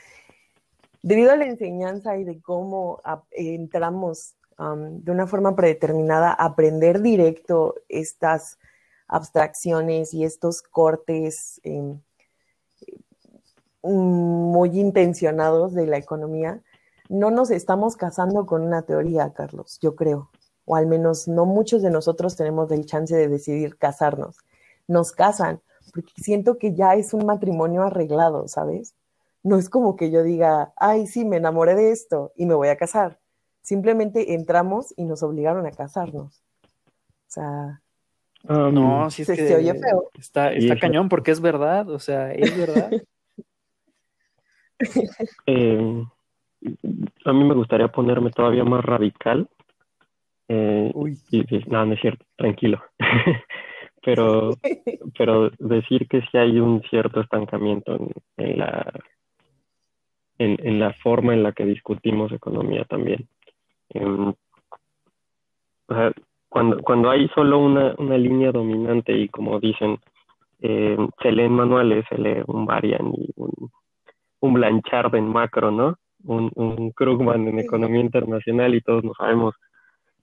[1.03, 8.59] Debido a la enseñanza y de cómo entramos de una forma predeterminada aprender directo estas
[9.07, 12.01] abstracciones y estos cortes em,
[13.83, 16.63] muy intencionados de la economía,
[17.09, 20.31] no nos estamos casando con una teoría, Carlos, yo creo
[20.67, 24.37] o al menos no muchos de nosotros tenemos el chance de decidir casarnos.
[24.87, 25.63] Nos casan,
[25.95, 28.95] porque siento que ya es un matrimonio arreglado, ¿sabes?
[29.43, 32.69] No es como que yo diga, ay, sí, me enamoré de esto y me voy
[32.69, 33.21] a casar.
[33.67, 36.41] Simplemente entramos y nos obligaron a casarnos.
[36.63, 37.83] O sea,
[38.45, 40.09] um, no, si es que se oye feo.
[40.17, 42.91] Está, está cañón porque es verdad, o sea, es verdad.
[45.47, 46.05] Eh,
[47.25, 49.49] a mí me gustaría ponerme todavía más radical
[50.49, 50.93] eh,
[51.31, 52.85] y, no, no es cierto, tranquilo.
[54.05, 54.51] pero,
[55.17, 57.97] pero decir que sí hay un cierto estancamiento
[58.37, 59.01] en, la
[60.37, 63.27] en, en, la forma en la que discutimos economía también.
[63.91, 64.33] Em,
[65.89, 66.13] o sea,
[66.49, 69.99] cuando, cuando hay solo una, una línea dominante y como dicen,
[70.61, 73.71] eh, se leen manuales, se lee un Varian y un,
[74.41, 75.97] un Blanchard en macro, ¿no?
[76.25, 79.55] Un, un Krugman en economía internacional y todos nos sabemos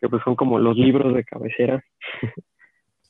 [0.02, 1.82] que pues son como los libros de cabecera,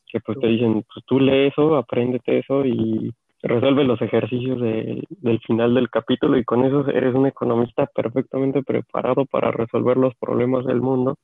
[0.07, 3.11] que pues te dicen, pues tú lee eso, apréndete eso y
[3.43, 9.25] resuelve los ejercicios del final del capítulo y con eso eres un economista perfectamente preparado
[9.25, 11.17] para resolver los problemas del mundo,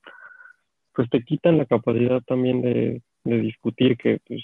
[0.93, 4.43] pues te quitan la capacidad también de, de discutir, que pues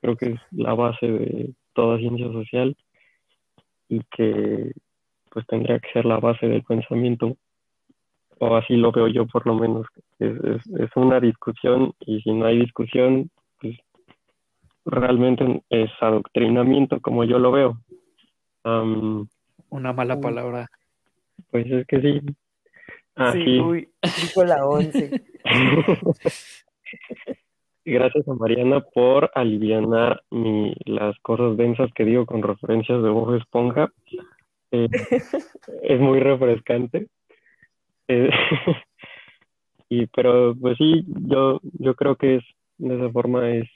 [0.00, 2.76] creo que es la base de toda ciencia social
[3.88, 4.72] y que
[5.30, 7.36] pues tendría que ser la base del pensamiento
[8.38, 9.86] o así lo veo yo por lo menos.
[10.18, 10.34] Es,
[10.78, 13.30] es, una discusión y si no hay discusión,
[14.88, 17.78] realmente es adoctrinamiento como yo lo veo.
[18.64, 20.68] una mala palabra.
[21.50, 22.20] Pues es que sí.
[23.14, 23.44] Así.
[23.44, 25.22] Sí, uy, dijo la once.
[27.84, 33.34] Gracias a Mariana por aliviar mi, las cosas densas que digo con referencias de Bob
[33.34, 33.90] Esponja.
[34.70, 34.88] Eh,
[35.82, 37.08] es muy refrescante.
[38.08, 38.30] Eh,
[39.88, 42.44] y pero pues sí, yo, yo creo que es
[42.76, 43.68] de esa forma es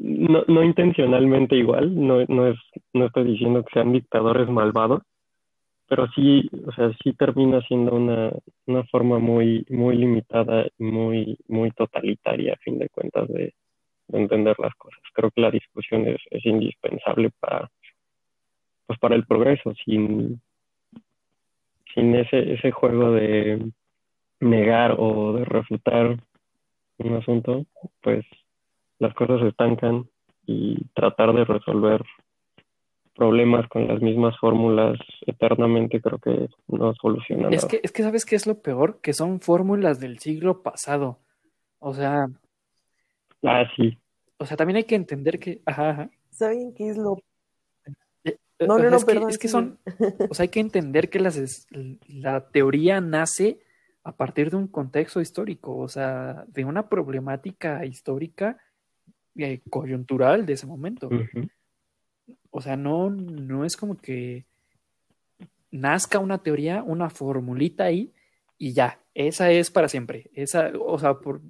[0.00, 2.58] no, no intencionalmente igual, no, no es,
[2.94, 5.02] no estoy diciendo que sean dictadores malvados,
[5.88, 8.32] pero sí, o sea, sí termina siendo una,
[8.66, 13.54] una forma muy, muy limitada y muy, muy totalitaria a fin de cuentas de,
[14.12, 15.00] entender las cosas.
[15.12, 17.70] Creo que la discusión es, es indispensable para,
[18.86, 19.72] pues para el progreso.
[19.84, 20.40] Sin,
[21.94, 23.70] sin ese, ese juego de
[24.40, 26.16] negar o de refutar
[26.98, 27.66] un asunto,
[28.00, 28.24] pues
[29.00, 30.08] las cosas se estancan
[30.46, 32.02] y tratar de resolver
[33.14, 37.68] problemas con las mismas fórmulas eternamente creo que no soluciona Es nada.
[37.68, 41.18] que, es que sabes qué es lo peor, que son fórmulas del siglo pasado.
[41.80, 42.26] O sea,
[43.42, 43.98] Ah, sí.
[44.38, 46.10] o sea, también hay que entender que, ajá, ajá.
[46.30, 47.16] ¿Saben qué es lo
[48.24, 48.36] Eh,
[48.66, 49.78] No, o no, no, es que, perdón, es que son,
[50.30, 51.66] o sea, hay que entender que las, es-
[52.08, 53.60] la teoría nace
[54.04, 58.58] a partir de un contexto histórico, o sea, de una problemática histórica
[59.40, 61.08] eh, coyuntural de ese momento.
[62.50, 64.44] O sea, no, no es como que
[65.70, 68.12] nazca una teoría, una formulita ahí
[68.58, 70.30] y ya, esa es para siempre.
[70.34, 71.40] Esa, o sea, por,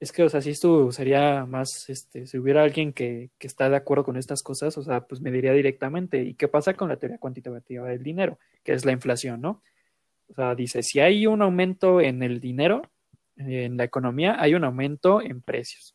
[0.00, 3.68] es que, o sea, si esto sería más, este, si hubiera alguien que, que está
[3.68, 6.88] de acuerdo con estas cosas, o sea, pues me diría directamente, ¿y qué pasa con
[6.88, 8.38] la teoría cuantitativa del dinero?
[8.62, 9.62] Que es la inflación, ¿no?
[10.28, 12.82] O sea, dice, si hay un aumento en el dinero,
[13.36, 15.94] en la economía, hay un aumento en precios.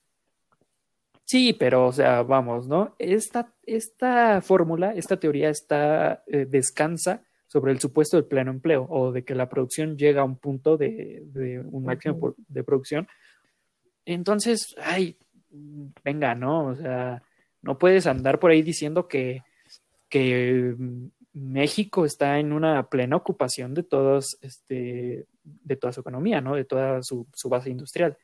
[1.25, 2.95] Sí, pero, o sea, vamos, ¿no?
[2.99, 9.11] Esta, esta fórmula, esta teoría está, eh, descansa sobre el supuesto del pleno empleo o
[9.11, 13.07] de que la producción llega a un punto de, de un máximo por- de producción.
[14.05, 15.17] Entonces, ay,
[16.03, 16.67] venga, ¿no?
[16.67, 17.23] O sea,
[17.61, 19.43] no puedes andar por ahí diciendo que,
[20.09, 20.75] que
[21.33, 26.55] México está en una plena ocupación de todos, este, de toda su economía, ¿no?
[26.55, 28.17] De toda su, su base industrial.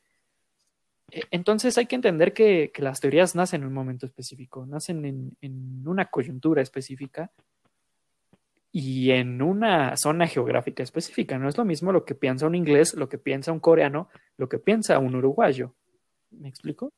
[1.12, 5.06] E- Entonces hay que entender que, que las teorías nacen en un momento específico, nacen
[5.06, 7.32] en, en una coyuntura específica
[8.72, 11.38] y en una zona geográfica específica.
[11.40, 14.48] No es lo mismo lo que piensa un inglés, lo que piensa un coreano, lo
[14.48, 15.74] que piensa un uruguayo.
[16.32, 16.94] ¿Me explico?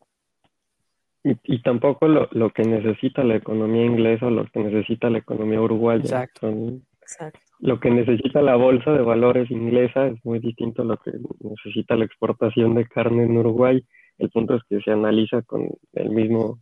[1.24, 5.20] Y, y tampoco lo, lo que necesita la economía inglesa o lo que necesita la
[5.20, 6.02] economía uruguaya.
[6.04, 6.42] Exacto.
[6.42, 7.40] Son- Exacto.
[7.60, 11.96] lo que necesita la bolsa de valores inglesa es muy distinto a lo que necesita
[11.98, 13.86] la exportación de carne en Uruguay.
[14.22, 16.60] El punto es que se analiza con el mismo,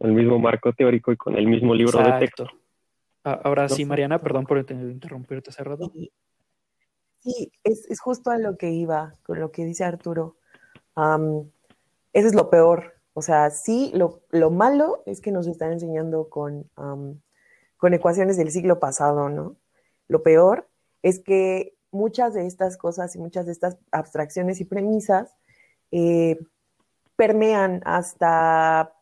[0.00, 2.46] el mismo marco teórico y con el mismo libro de texto.
[3.22, 3.84] Ahora sí.
[3.86, 5.90] Mariana, perdón por inter- interrumpirte hace rato.
[7.20, 10.36] Sí, es, es justo a lo que iba, con lo que dice Arturo.
[10.94, 11.50] Am,
[12.12, 12.92] eso es lo peor.
[13.14, 16.68] O sea, sí, lo, lo malo es que nos están enseñando con,
[17.76, 19.56] con ecuaciones del siglo pasado, ¿no?
[20.08, 20.68] Lo peor
[21.02, 25.34] es que muchas de estas cosas y muchas de estas abstracciones y premisas
[25.92, 26.38] eh,
[27.16, 28.92] permean hasta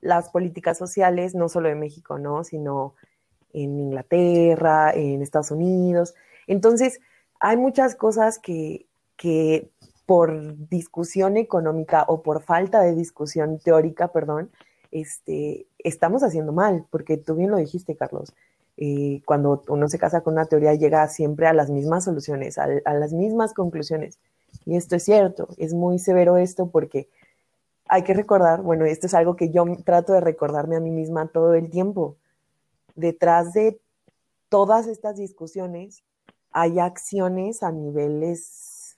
[0.00, 2.44] las políticas sociales, no solo de México, ¿no?
[2.44, 2.94] Sino
[3.52, 6.14] en Inglaterra, en Estados Unidos.
[6.46, 7.00] Entonces,
[7.40, 9.70] hay muchas cosas que, que
[10.06, 14.50] por discusión económica o por falta de discusión teórica, perdón,
[14.92, 18.32] este, estamos haciendo mal, porque tú bien lo dijiste, Carlos.
[18.76, 22.68] eh, cuando uno se casa con una teoría llega siempre a las mismas soluciones, a,
[22.84, 24.18] a las mismas conclusiones.
[24.64, 27.08] Y esto es cierto, es muy severo esto porque
[27.88, 31.28] hay que recordar, bueno, esto es algo que yo trato de recordarme a mí misma
[31.28, 32.16] todo el tiempo.
[32.94, 33.80] Detrás de
[34.48, 36.02] todas estas discusiones
[36.50, 38.96] hay acciones a niveles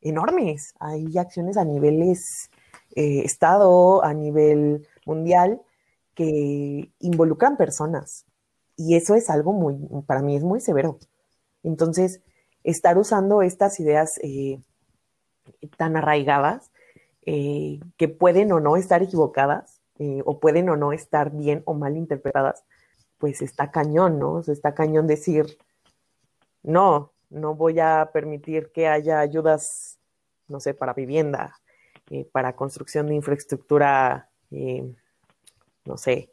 [0.00, 2.50] enormes, hay acciones a niveles
[2.94, 5.60] eh, Estado, a nivel mundial,
[6.14, 8.26] que involucran personas.
[8.76, 9.76] Y eso es algo muy,
[10.06, 10.98] para mí es muy severo.
[11.62, 12.20] Entonces,
[12.64, 14.60] estar usando estas ideas eh,
[15.76, 16.69] tan arraigadas,
[17.26, 21.74] eh, que pueden o no estar equivocadas, eh, o pueden o no estar bien o
[21.74, 22.64] mal interpretadas,
[23.18, 24.34] pues está cañón, ¿no?
[24.34, 25.58] O sea, está cañón decir,
[26.62, 29.98] no, no voy a permitir que haya ayudas,
[30.48, 31.56] no sé, para vivienda,
[32.10, 34.28] eh, para construcción de infraestructura,
[35.84, 36.30] no sé,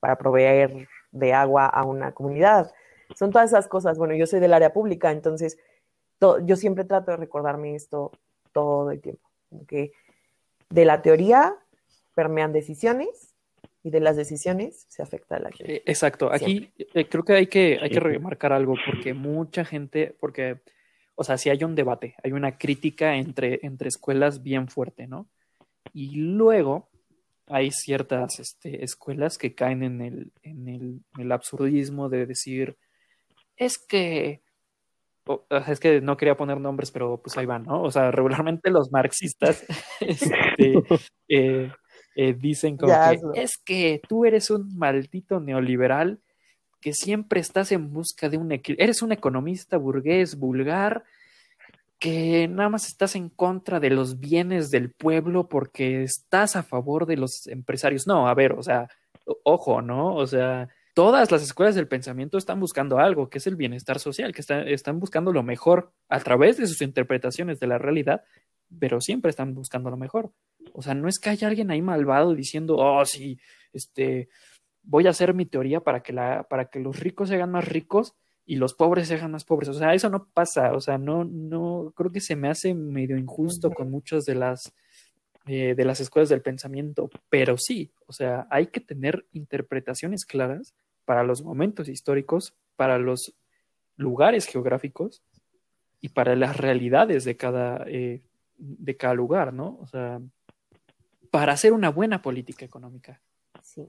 [0.00, 2.72] para proveer de agua a una comunidad.
[3.16, 3.98] Son todas esas cosas.
[3.98, 5.58] Bueno, yo soy del área pública, entonces
[6.18, 8.12] to- yo siempre trato de recordarme esto
[8.52, 9.28] todo el tiempo.
[9.66, 9.92] Que
[10.70, 11.54] de la teoría
[12.14, 13.34] permean decisiones
[13.82, 15.76] y de las decisiones se afecta a la gente.
[15.76, 20.16] Eh, Exacto, aquí eh, creo que hay que, hay que remarcar algo porque mucha gente,
[20.20, 20.60] porque,
[21.14, 25.28] o sea, si hay un debate, hay una crítica entre, entre escuelas bien fuerte, ¿no?
[25.92, 26.88] Y luego
[27.46, 32.76] hay ciertas este, escuelas que caen en el, en el, en el absurdismo de decir,
[33.56, 34.42] es que,
[35.68, 37.82] es que no quería poner nombres, pero pues ahí van, ¿no?
[37.82, 39.64] O sea, regularmente los marxistas
[40.00, 40.82] este,
[41.28, 41.70] eh,
[42.16, 43.34] eh, dicen como Ya, que hazlo.
[43.34, 46.20] es que tú eres un maldito neoliberal
[46.80, 48.84] que siempre estás en busca de un equilibrio.
[48.84, 51.04] Eres un economista burgués, vulgar,
[51.98, 57.04] que nada más estás en contra de los bienes del pueblo porque estás a favor
[57.04, 58.06] de los empresarios.
[58.06, 58.88] No, a ver, o sea,
[59.44, 60.14] ojo, ¿no?
[60.14, 64.32] O sea, todas las escuelas del pensamiento están buscando algo, que es el bienestar social,
[64.32, 68.24] que están buscando lo mejor a través de sus interpretaciones de la realidad,
[68.78, 70.32] pero siempre están buscando lo mejor.
[70.72, 73.38] O sea, no es que haya alguien ahí malvado diciendo, oh, sí,
[73.72, 74.28] este,
[74.82, 77.66] voy a hacer mi teoría para que, la, para que los ricos se hagan más
[77.66, 79.68] ricos y los pobres se hagan más pobres.
[79.68, 80.72] O sea, eso no pasa.
[80.72, 84.72] O sea, no, no, creo que se me hace medio injusto con muchas de las,
[85.46, 90.74] eh, de las escuelas del pensamiento, pero sí, o sea, hay que tener interpretaciones claras
[91.04, 93.34] para los momentos históricos, para los
[93.96, 95.22] lugares geográficos
[96.00, 98.22] y para las realidades de cada, eh,
[98.56, 99.78] de cada lugar, ¿no?
[99.80, 100.20] O sea,
[101.30, 103.20] para hacer una buena política económica.
[103.62, 103.88] Sí.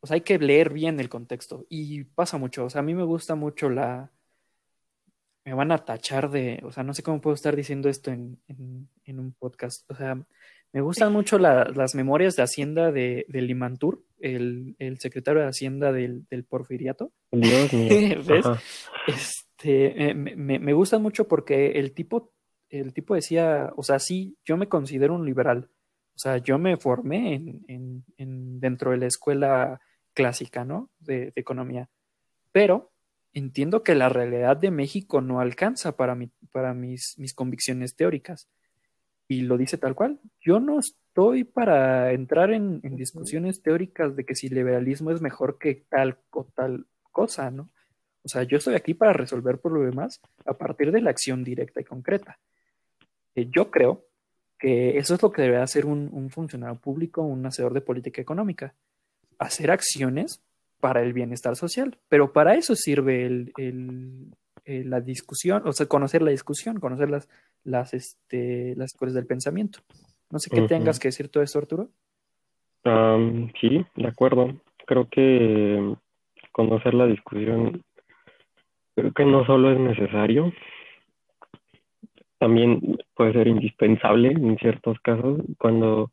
[0.00, 2.64] O sea, hay que leer bien el contexto y pasa mucho.
[2.64, 4.10] O sea, a mí me gusta mucho la...
[5.44, 6.60] Me van a tachar de...
[6.64, 9.90] O sea, no sé cómo puedo estar diciendo esto en, en, un podcast.
[9.90, 10.16] O sea,
[10.72, 15.92] me gustan mucho las memorias de Hacienda de, de Limantur, el, el, secretario de Hacienda
[15.92, 17.12] del, del Porfiriato.
[17.32, 18.22] Dios mío.
[18.26, 18.46] ¿Ves?
[19.06, 22.32] Este, eh, me, me, me gustan mucho porque el tipo
[22.72, 25.68] el tipo decía, o sea, sí, yo me considero un liberal.
[26.14, 29.80] O sea, yo me formé en, en, dentro de la escuela
[30.14, 30.90] clásica, ¿no?
[30.98, 31.88] De, economía.
[32.50, 32.91] Pero
[33.32, 38.48] entiendo que la realidad de México no alcanza para, mi, para mis, mis convicciones teóricas.
[39.28, 40.20] Y lo dice tal cual.
[40.40, 45.58] Yo no estoy para entrar en, en discusiones teóricas de que si liberalismo es mejor
[45.58, 47.70] que tal o tal cosa, ¿no?
[48.24, 51.84] O sea, yo estoy aquí para resolver problemas a partir de la acción directa y
[51.84, 52.38] concreta
[53.34, 54.06] yo creo
[54.58, 58.74] que eso es lo que debe hacer un, funcionario público, un hacedor de política económica,
[59.38, 60.42] hacer acciones
[60.82, 61.96] para el bienestar social.
[62.08, 64.32] Pero para eso sirve el,
[64.66, 67.28] la discusión, o sea, conocer la discusión, conocer las,
[67.62, 69.78] las, este, las escuelas del pensamiento.
[70.28, 71.88] No sé qué tengas que decir todo esto, Arturo.
[73.60, 74.60] sí, de acuerdo.
[74.84, 75.94] Creo que
[76.50, 77.84] conocer la discusión,
[78.96, 80.52] creo que no solo es necesario,
[82.38, 86.10] también puede ser indispensable en ciertos casos cuando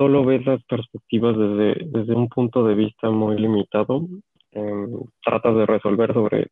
[0.00, 4.08] solo ves las perspectivas desde, desde un punto de vista muy limitado,
[4.52, 6.48] em, tratas de resolver sobre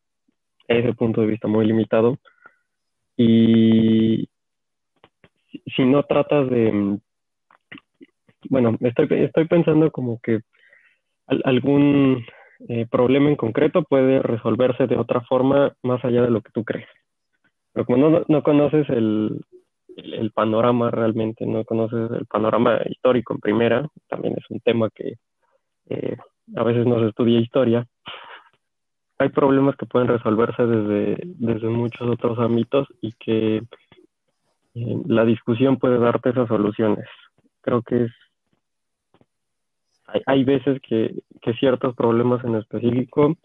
[0.66, 2.18] ese punto de vista muy limitado
[3.16, 4.28] y
[5.74, 6.98] si no tratas de,
[8.50, 10.40] bueno, estoy, estoy pensando como que
[11.26, 12.26] algún
[12.68, 16.64] eh, problema en concreto puede resolverse de otra forma más allá de lo que tú
[16.64, 16.88] crees.
[17.72, 19.40] Pero como no, no conoces el,
[19.98, 25.14] el, panorama realmente, no conoces el panorama histórico en primera, también es un tema que
[25.90, 26.16] eh,
[26.56, 27.86] a veces no se estudia historia.
[29.18, 33.56] Hay problemas que pueden resolverse desde, desde muchos otros ámbitos y que
[34.74, 37.06] eh, la discusión puede darte esas soluciones.
[37.60, 38.12] Creo que es
[40.06, 43.36] hay, hay veces que, que, ciertos problemas en específico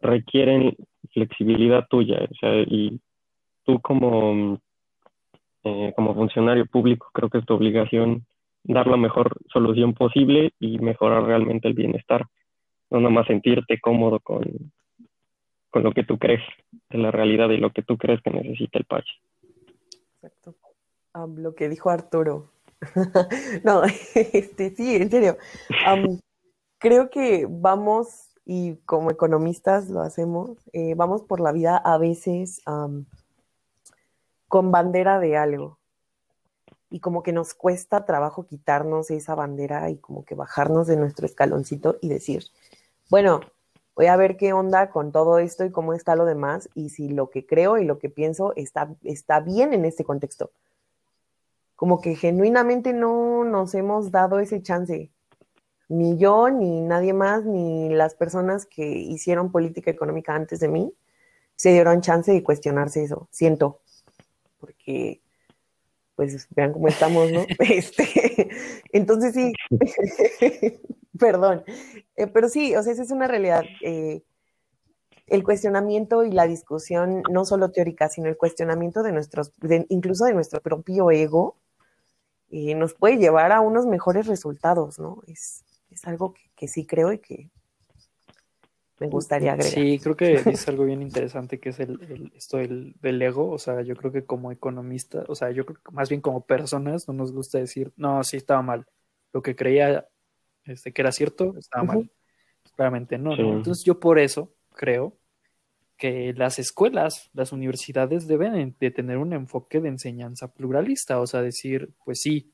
[0.00, 0.74] requieren
[1.12, 3.00] flexibilidad tuya, o sea, y
[3.64, 4.58] tú como,
[5.64, 8.26] eh, como funcionario público creo que es tu obligación
[8.64, 12.26] dar la mejor solución posible y mejorar realmente el bienestar,
[12.90, 14.72] no nada más sentirte cómodo con,
[15.70, 16.42] con lo que tú crees
[16.90, 19.06] de la realidad y lo que tú crees que necesita el país.
[20.22, 20.54] Exacto.
[21.36, 22.50] lo que dijo Arturo.
[23.64, 23.82] no,
[24.14, 25.36] este, sí, en serio.
[26.78, 32.62] creo que vamos, y como economistas lo hacemos, eh, vamos por la vida a veces
[34.52, 35.78] con bandera de algo.
[36.90, 41.24] Y como que nos cuesta trabajo quitarnos esa bandera y como que bajarnos de nuestro
[41.24, 42.44] escaloncito y decir,
[43.08, 43.40] bueno,
[43.96, 47.08] voy a ver qué onda con todo esto y cómo está lo demás y si
[47.08, 50.50] lo que creo y lo que pienso está, está bien en este contexto.
[51.74, 55.10] Como que genuinamente no nos hemos dado ese chance.
[55.88, 60.92] Ni yo, ni nadie más, ni las personas que hicieron política económica antes de mí
[61.56, 63.28] se dieron chance de cuestionarse eso.
[63.30, 63.80] Siento
[64.62, 65.20] porque
[66.14, 67.44] pues vean cómo estamos, ¿no?
[67.58, 68.48] Este,
[68.92, 69.52] entonces sí,
[71.18, 71.64] perdón,
[72.16, 73.64] eh, pero sí, o sea, esa es una realidad.
[73.82, 74.22] Eh,
[75.26, 79.52] el cuestionamiento y la discusión, no solo teórica, sino el cuestionamiento de nuestros,
[79.88, 81.56] incluso de nuestro propio ego,
[82.50, 85.22] eh, nos puede llevar a unos mejores resultados, ¿no?
[85.26, 87.50] Es, es algo que, que sí creo y que,
[89.06, 89.72] me gustaría agregar.
[89.72, 93.50] Sí, creo que es algo bien interesante que es el, esto del, ego.
[93.50, 96.44] O sea, yo creo que como economista, o sea, yo creo que más bien como
[96.46, 98.86] personas no nos gusta decir, no, sí estaba mal.
[99.32, 100.06] Lo que creía
[100.64, 102.10] este, que era cierto estaba mal.
[102.76, 105.18] Claramente no, Entonces yo por eso creo
[105.96, 111.42] que las escuelas, las universidades deben de tener un enfoque de enseñanza pluralista, o sea,
[111.42, 112.52] decir, pues sí,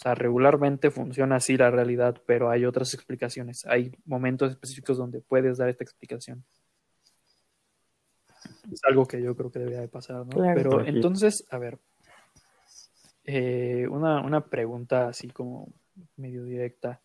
[0.00, 3.66] O sea, regularmente funciona así la realidad, pero hay otras explicaciones.
[3.66, 6.42] Hay momentos específicos donde puedes dar esta explicación.
[8.72, 10.54] Es algo que yo creo que debería de pasar, ¿no?
[10.54, 11.78] Pero entonces, a ver,
[13.24, 15.70] eh, una, una pregunta así como
[16.16, 17.02] medio directa,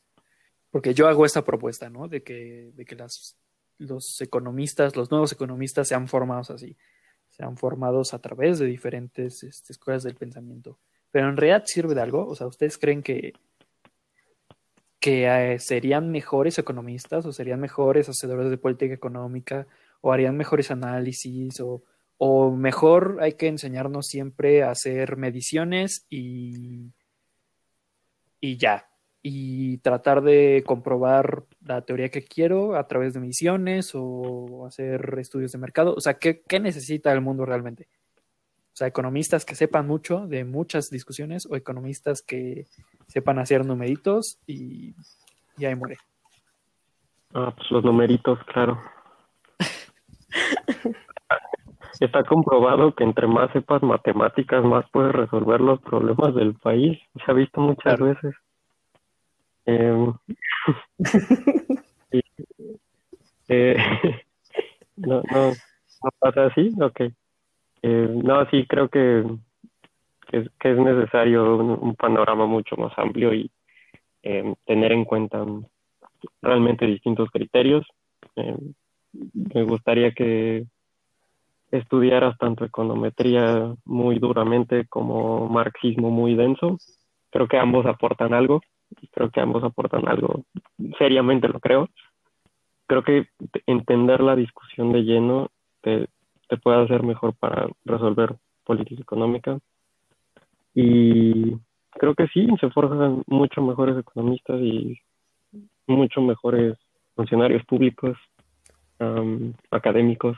[0.71, 2.07] porque yo hago esta propuesta, ¿no?
[2.07, 3.35] De que, de que las,
[3.77, 6.77] los economistas, los nuevos economistas sean formados así,
[7.29, 10.79] sean formados a través de diferentes este, escuelas del pensamiento
[11.16, 12.28] pero en realidad sirve de algo.
[12.28, 13.32] O sea, ¿ustedes creen que,
[14.99, 19.66] que eh, serían mejores economistas o serían mejores hacedores de política económica
[20.01, 21.84] o harían mejores análisis o,
[22.18, 26.91] o mejor hay que enseñarnos siempre a hacer mediciones y,
[28.41, 28.89] y ya,
[29.22, 35.53] y tratar de comprobar la teoría que quiero a través de mediciones o hacer estudios
[35.53, 35.93] de mercado.
[35.95, 37.88] O sea, ¿qué, qué necesita el mundo realmente?
[38.76, 42.65] O sea, economistas que sepan mucho de muchas discusiones o economistas que
[43.07, 44.93] sepan hacer numeritos y,
[45.57, 45.95] y ahí muere.
[47.34, 48.78] Ah, pues los numeritos, claro.
[52.01, 56.99] Está comprobado que entre más sepas matemáticas, más puedes resolver los problemas del país.
[57.26, 58.36] Se ha visto muchas veces.
[59.63, 60.13] Em,
[63.47, 63.78] eh,
[64.97, 67.03] no, no, no pasa así, ok.
[67.88, 69.23] Eh, no, sí, creo que,
[70.31, 73.51] que, es, necesario un, panorama mucho más amplio y
[74.23, 75.45] eh, tener en cuenta
[76.41, 77.86] realmente distintos criterios.
[78.38, 78.57] Eh,
[79.13, 80.65] me gustaría que
[81.69, 86.79] estudiaras tanto econometría muy duramente como marxismo muy denso.
[87.29, 88.61] Creo que ambos aportan algo,
[89.11, 90.43] creo que ambos aportan algo,
[90.97, 91.88] seriamente lo creo.
[92.88, 93.27] Creo que
[93.67, 96.07] entender la discusión de lleno te,
[96.47, 99.59] te puede hacer mejor para resolver política económica.
[100.73, 101.55] Y
[101.91, 104.99] creo que sí, se forjan mucho mejores economistas y
[105.87, 106.77] mucho mejores
[107.15, 108.17] funcionarios públicos,
[109.71, 110.37] académicos.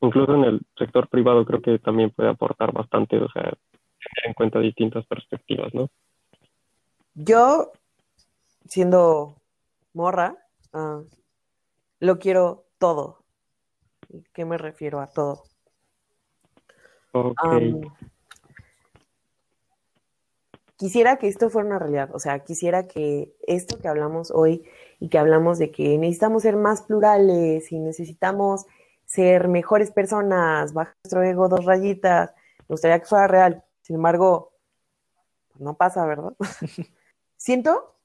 [0.00, 4.34] Incluso en el sector privado creo que también puede aportar bastante, o sea, tener en
[4.34, 5.88] cuenta distintas perspectivas, ¿no?
[7.14, 7.72] Yo,
[8.64, 9.34] siendo
[9.92, 10.36] morra,
[10.72, 11.02] ah,
[11.98, 13.18] lo quiero todo.
[14.32, 15.44] ¿Qué me refiero a todo?
[20.76, 24.64] quisiera que esto fuera una realidad, o sea, quisiera que esto que hablamos hoy
[25.00, 28.66] y que hablamos de que necesitamos ser más plurales y necesitamos
[29.04, 33.64] ser mejores personas, bajar nuestro ego dos rayitas, me gustaría que fuera real.
[33.82, 34.52] Sin embargo,
[35.58, 36.34] no pasa, ¿verdad?
[37.36, 37.96] Siento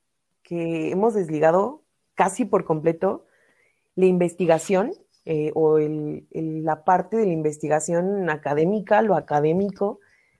[0.42, 1.84] que hemos desligado
[2.16, 3.28] casi por completo
[3.96, 4.94] la investigación
[5.26, 10.00] eh, o el, la parte de la investigación académica, lo académico,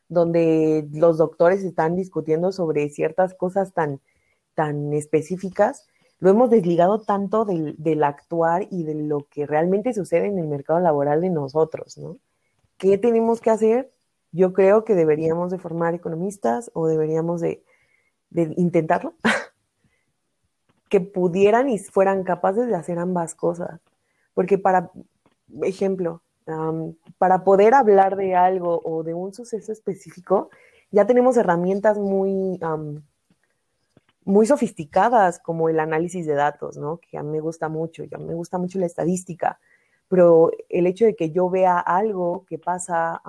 [0.10, 4.02] donde los doctores están discutiendo sobre ciertas cosas tan,
[4.56, 5.88] tan específicas,
[6.20, 10.48] lo hemos desligado tanto del, del, actuar y de lo que realmente sucede en el
[10.48, 12.18] mercado laboral de nosotros, ¿no?
[12.78, 13.92] ¿Qué tenemos que hacer?
[14.32, 17.64] Yo creo que deberíamos de formar economistas o deberíamos de,
[18.30, 19.16] de intentarlo,
[20.90, 23.80] que pudieran y fueran capaces de hacer ambas cosas
[24.34, 24.92] porque para,
[25.64, 26.22] ejemplo,
[27.18, 30.50] para poder hablar de algo o de un suceso específico,
[30.92, 32.60] ya tenemos herramientas muy,
[34.26, 36.98] muy sofisticadas como el análisis de datos, ¿no?
[36.98, 39.60] Que a mí me gusta mucho, ya me gusta mucho la estadística,
[40.08, 43.22] pero el hecho de que yo vea algo que pasa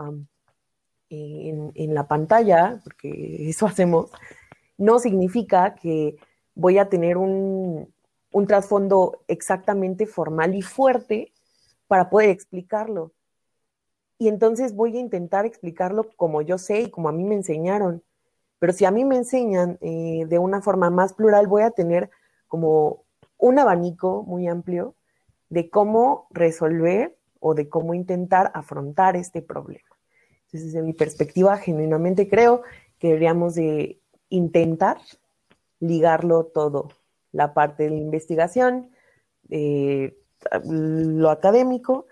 [1.08, 4.10] en, en la pantalla, porque eso hacemos,
[4.76, 6.16] no significa que
[6.54, 7.94] voy a tener un,
[8.34, 11.32] un trasfondo exactamente formal y fuerte
[11.86, 13.12] para poder explicarlo.
[14.18, 18.02] Y entonces voy a intentar explicarlo como yo sé y como a mí me enseñaron.
[18.58, 22.10] Pero si a mí me enseñan eh, de una forma más plural, voy a tener
[22.48, 23.04] como
[23.38, 24.96] un abanico muy amplio
[25.48, 29.96] de cómo resolver o de cómo intentar afrontar este problema.
[30.46, 32.62] Entonces, desde mi perspectiva, genuinamente creo
[32.98, 34.98] que deberíamos de intentar
[35.78, 36.88] ligarlo todo
[37.34, 38.90] la parte de la investigación,
[39.50, 40.16] eh,
[40.64, 42.06] lo académico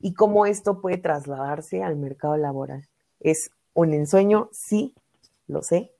[0.00, 2.88] y cómo esto puede trasladarse al mercado laboral.
[3.20, 4.48] ¿Es un ensueño?
[4.52, 4.94] Sí,
[5.46, 5.92] lo sé.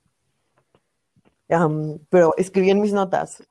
[2.09, 3.43] pero escribí en mis notas,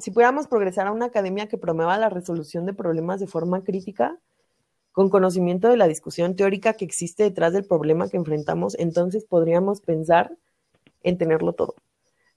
[0.00, 4.18] si pudiéramos progresar a una academia que promueva la resolución de problemas de forma crítica,
[4.92, 9.82] con conocimiento de la discusión teórica que existe detrás del problema que enfrentamos, entonces podríamos
[9.82, 10.36] pensar
[11.02, 11.74] en tenerlo todo.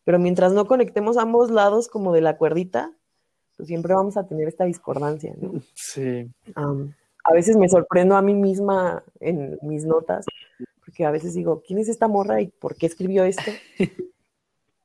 [0.04, 2.92] Pero mientras no conectemos ambos lados como de la cuerdita,
[3.56, 5.62] pues siempre vamos a tener esta discordancia, ¿no?
[5.74, 6.30] Sí.
[6.56, 10.26] a veces me sorprendo a mí misma en mis notas,
[10.84, 13.52] porque a veces digo, ¿quién es esta morra y por qué escribió esto?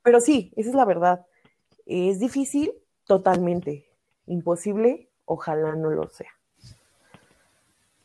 [0.03, 1.25] pero sí, esa es la verdad.
[1.85, 2.71] Es difícil,
[3.05, 3.87] totalmente.
[4.27, 6.31] Imposible, ojalá no lo sea.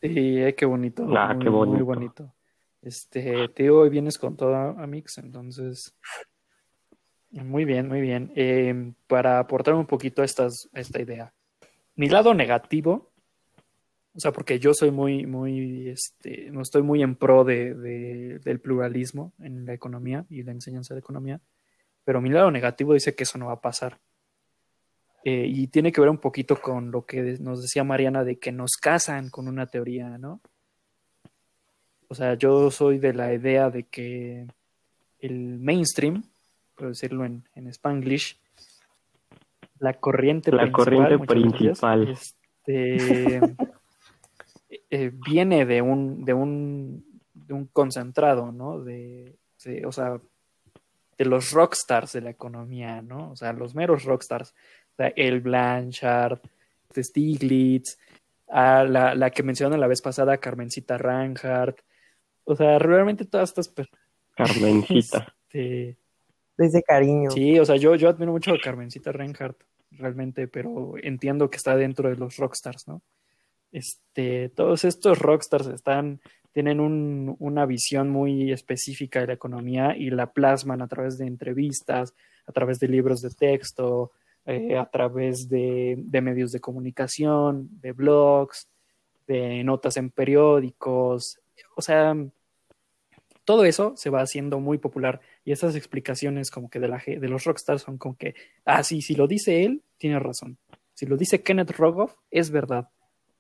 [0.01, 1.07] Sí, qué bonito.
[1.17, 1.77] Ah, muy, qué bonito.
[1.77, 2.35] Muy bonito.
[2.83, 5.97] Este, tío, hoy vienes con todo, Amix, entonces.
[7.43, 8.33] Muy bien, muy bien.
[8.37, 11.33] Eh, para aportar un poquito a, estas, a esta idea.
[11.97, 13.11] Mi lado negativo,
[14.15, 18.39] o sea, porque yo soy muy, muy, este, no estoy muy en pro de, de-
[18.39, 21.41] del pluralismo en la economía y la enseñanza de economía,
[22.05, 23.99] pero mi lado negativo dice que eso no va a pasar.
[25.25, 28.53] Eh, y tiene que ver un poquito con lo que nos decía Mariana de que
[28.53, 30.41] nos casan con una teoría, ¿no?
[32.09, 34.47] O sea, yo soy de la idea de que
[35.19, 36.23] el mainstream,
[36.77, 38.39] por decirlo en, en Spanglish,
[39.79, 42.09] la corriente La principal, corriente gracias, principal.
[42.09, 43.57] este,
[44.91, 47.05] eh, viene de un, de un,
[47.35, 48.81] de un concentrado, ¿no?
[48.81, 50.19] De, de- o sea,
[51.19, 53.31] de los rockstars de la economía, ¿no?
[53.31, 54.51] O sea, los meros rockstars.
[54.51, 56.41] O sea, el Blanchard,
[56.89, 57.99] este Stiglitz,
[58.49, 61.81] a la, la que mencionaron la vez pasada, Carmencita Reinhardt.
[62.45, 64.01] O sea, realmente todas estas personas.
[64.37, 65.35] Carmencita.
[65.49, 65.97] este,
[66.57, 67.31] Desde cariño.
[67.31, 71.77] Sí, o sea, yo, yo admiro mucho a Carmencita Reinhardt, realmente, pero entiendo que está
[71.77, 73.03] dentro de los rockstars, ¿no?
[73.73, 76.21] Este, todos estos rockstars están,
[76.53, 81.27] tienen un- una visión muy específica de la economía y la plasman a través de
[81.27, 82.15] entrevistas,
[82.47, 84.13] a través de libros de texto,
[84.47, 88.69] eh, a través de, de medios de comunicación, de blogs,
[89.27, 91.41] de notas en periódicos,
[91.77, 92.15] o sea,
[93.45, 97.29] todo eso se va haciendo muy popular y esas explicaciones como que de, la, de
[97.29, 98.35] los rockstars son como que,
[98.65, 100.59] ah, sí, si lo dice él, tiene razón.
[100.95, 102.89] Si lo dice Kenneth Rogoff, es verdad.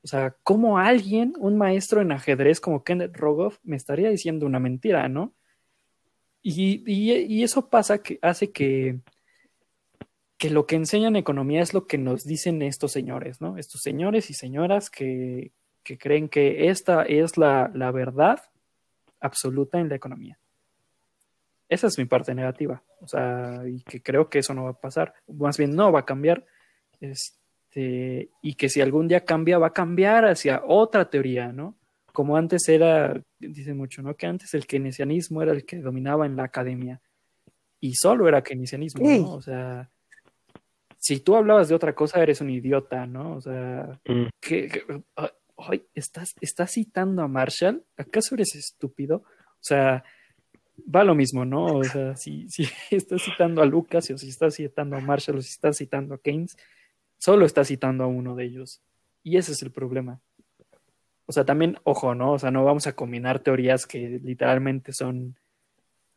[0.02, 4.60] O sea, ¿cómo alguien, un maestro en ajedrez como Kenneth Rogoff, me estaría diciendo una
[4.60, 5.34] mentira, no?
[6.42, 9.00] Y, y- y eso pasa que hace que,
[10.36, 13.56] que lo que enseñan economía es lo que nos dicen estos señores, ¿no?
[13.56, 15.52] Estos señores y señoras que,
[15.82, 18.40] que creen que esta es la, la verdad
[19.24, 20.38] absoluta en la economía.
[21.68, 22.82] Esa es mi parte negativa.
[23.00, 25.14] O sea, y que creo que eso no va a pasar.
[25.28, 26.44] Más bien no va a cambiar.
[27.00, 31.74] Este, y que si algún día cambia, va a cambiar hacia otra teoría, ¿no?
[32.12, 34.14] Como antes era, dicen mucho, ¿no?
[34.14, 37.00] Que antes el keynesianismo era el que dominaba en la academia.
[37.80, 39.02] Y solo era keynesianismo.
[39.08, 39.32] ¿no?
[39.34, 39.90] O sea,
[40.98, 43.36] si tú hablabas de otra cosa, eres un idiota, ¿no?
[43.36, 44.26] O sea, Mm.
[44.40, 47.84] que, que- ah, ay, ¿estás, ¿estás citando a Marshall?
[47.96, 49.16] ¿Acaso eres estúpido?
[49.16, 50.04] O sea,
[50.94, 51.64] va lo mismo, ¿no?
[51.78, 55.42] O sea, si, si estás citando a Lucas o si estás citando a Marshall o
[55.42, 56.56] si estás citando a Keynes,
[57.18, 58.80] solo estás citando a uno de ellos.
[59.22, 60.20] Y ese es el problema.
[61.26, 62.32] O sea, también, ojo, ¿no?
[62.32, 65.36] O sea, no vamos a combinar teorías que literalmente son,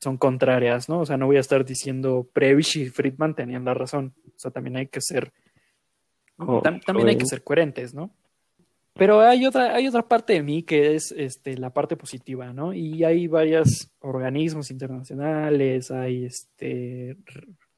[0.02, 1.00] son contrarias, ¿no?
[1.00, 4.14] O sea, no voy a estar diciendo Prebisch y Friedman tenían la razón.
[4.36, 5.32] O sea, también hay que ser,
[6.62, 8.12] tam- también hay que ser coherentes, ¿no?
[8.98, 12.74] Pero hay otra, hay otra parte de mí que es este, la parte positiva, ¿no?
[12.74, 17.16] Y hay varios organismos internacionales, hay este,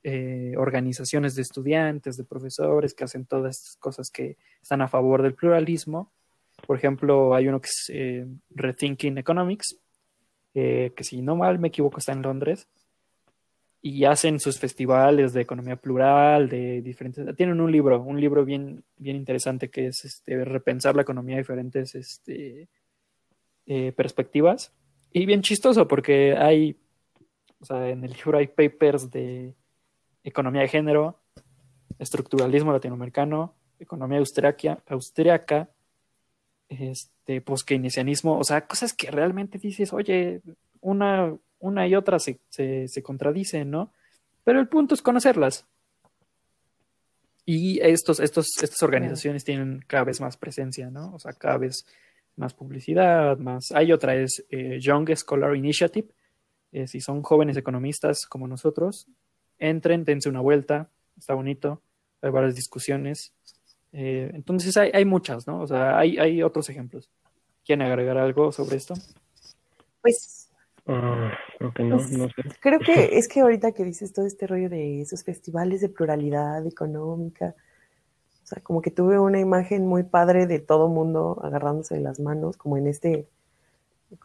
[0.04, 5.22] eh, organizaciones de estudiantes, de profesores que hacen todas estas cosas que están a favor
[5.22, 6.14] del pluralismo.
[6.66, 9.78] Por ejemplo, hay uno que es eh, Rethinking Economics,
[10.54, 12.68] eh, que si no mal me equivoco está en Londres,
[13.82, 17.36] y hacen sus festivales de economía plural, de diferentes...
[17.36, 21.40] Tienen un libro, un libro bien, bien interesante que es este, repensar la economía a
[21.40, 22.68] diferentes este,
[23.66, 24.74] eh, perspectivas.
[25.14, 26.76] Y bien chistoso porque hay,
[27.60, 29.56] o sea, en el libro hay papers de
[30.24, 31.20] economía de género,
[32.00, 35.70] estructuralismo latinoamericano, economía austriaca, austriaca
[36.70, 40.42] este, o sea, cosas que realmente dices, oye,
[40.82, 43.92] una, una y otra se, se, contradicen, ¿no?
[44.44, 45.66] Pero el punto es conocerlas.
[47.46, 51.14] Y estos, estos, estas organizaciones tienen cada vez más presencia, ¿no?
[51.14, 51.86] O sea, cada vez
[52.36, 53.72] más publicidad, más.
[53.72, 56.08] Hay otra, es eh, Young Scholar Initiative.
[56.72, 59.08] Eh, si son jóvenes economistas como nosotros,
[59.58, 61.82] entren, dense una vuelta, está bonito,
[62.22, 63.34] hay varias discusiones.
[63.92, 65.62] Eh, entonces hay, hay muchas, ¿no?
[65.62, 67.10] O sea, hay, hay otros ejemplos.
[67.66, 68.94] ¿Quieren agregar algo sobre esto?
[70.02, 70.39] Pues
[70.92, 72.42] Ah, creo que no, Pues, no sé.
[72.60, 76.66] Creo que es que ahorita que dices todo este rollo de esos festivales de pluralidad
[76.66, 77.56] económica,
[78.44, 82.20] o sea, como que tuve una imagen muy padre de todo mundo agarrándose de las
[82.20, 83.28] manos, como en este,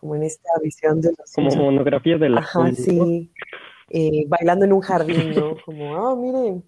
[0.01, 3.31] como en esta visión de los Como monografía de la Ajá, sí.
[3.91, 5.57] Eh, bailando en un jardín, ¿no?
[5.67, 6.65] Como, ah, miren,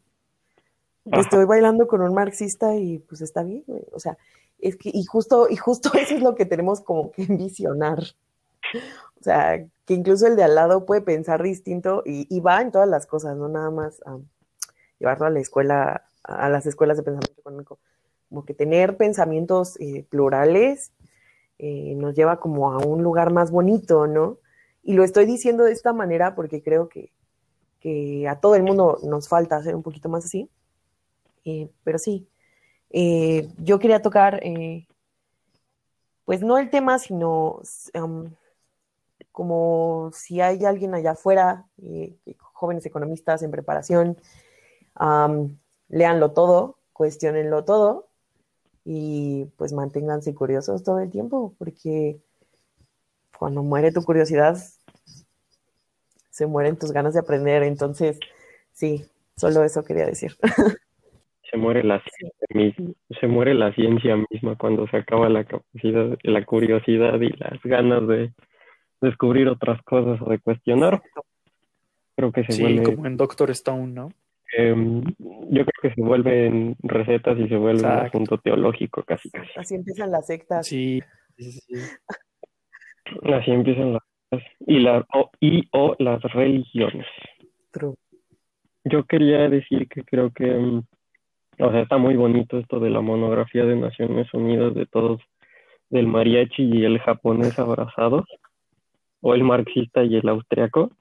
[1.13, 3.83] estoy bailando con un marxista y pues está bien, güey.
[3.93, 4.19] O sea,
[4.59, 8.03] es que, y justo, y justo eso es lo que tenemos como que visionar.
[9.27, 12.89] O sea, que incluso el de al lado puede pensar distinto y, va en todas
[12.89, 14.01] las cosas, no nada más
[15.01, 17.81] llevarlo a la escuela, a las escuelas de pensamiento económico.
[18.29, 20.93] Como que tener pensamientos eh, plurales
[21.59, 24.39] eh, nos lleva como a un lugar más bonito, ¿no?
[24.85, 27.11] Y lo estoy diciendo de esta manera porque creo que,
[27.81, 30.49] que a todo el mundo nos falta hacer un poquito más así.
[31.45, 32.29] Eh, pero sí,
[33.59, 34.41] yo quería tocar,
[36.25, 37.61] pues no el tema, sino
[39.37, 41.67] como si hay alguien allá afuera,
[42.39, 44.17] jóvenes economistas en preparación,
[45.91, 48.09] leanlo todo, cuestionenlo todo
[48.83, 52.17] y pues manténganse curiosos todo el tiempo, porque
[53.39, 54.57] cuando muere tu curiosidad,
[56.31, 57.63] se mueren tus ganas de aprender.
[57.63, 58.19] Entonces,
[58.73, 59.05] sí,
[59.37, 60.35] solo eso quería decir.
[61.51, 62.03] Se muere la
[62.51, 67.63] ciencia, se muere la ciencia misma cuando se acaba la capacidad, la curiosidad y las
[67.65, 68.33] ganas de
[69.01, 71.03] descubrir otras cosas o de cuestionar.
[72.15, 74.09] Creo que se sí, como en Doctor Stone, ¿no?
[74.57, 75.03] Em,
[75.51, 79.51] yo creo que se vuelven recetas y se vuelve un asunto teológico casi casi.
[79.57, 80.67] Así empiezan las sectas.
[80.67, 81.03] Sí,
[81.37, 81.75] sí, sí.
[83.25, 84.03] Así empiezan las
[84.67, 87.07] y, la, o, y o las religiones.
[88.85, 90.83] Yo quería decir que creo que, em,
[91.59, 95.21] o sea, está muy bonito esto de la monografía de Naciones Unidas de todos,
[95.91, 98.25] del mariachi y el japonés abrazados,
[99.27, 100.93] o el marxista y el austriaco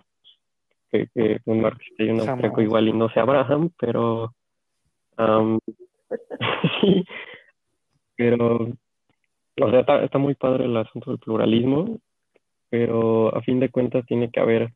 [0.91, 4.33] que, un marxista y un austríaco igual y no se abrazan, pero
[6.81, 7.05] sí,
[8.15, 8.67] pero
[9.61, 11.99] o sea, está, está muy padre el asunto del pluralismo,
[12.69, 14.73] pero a fin de cuentas tiene que haber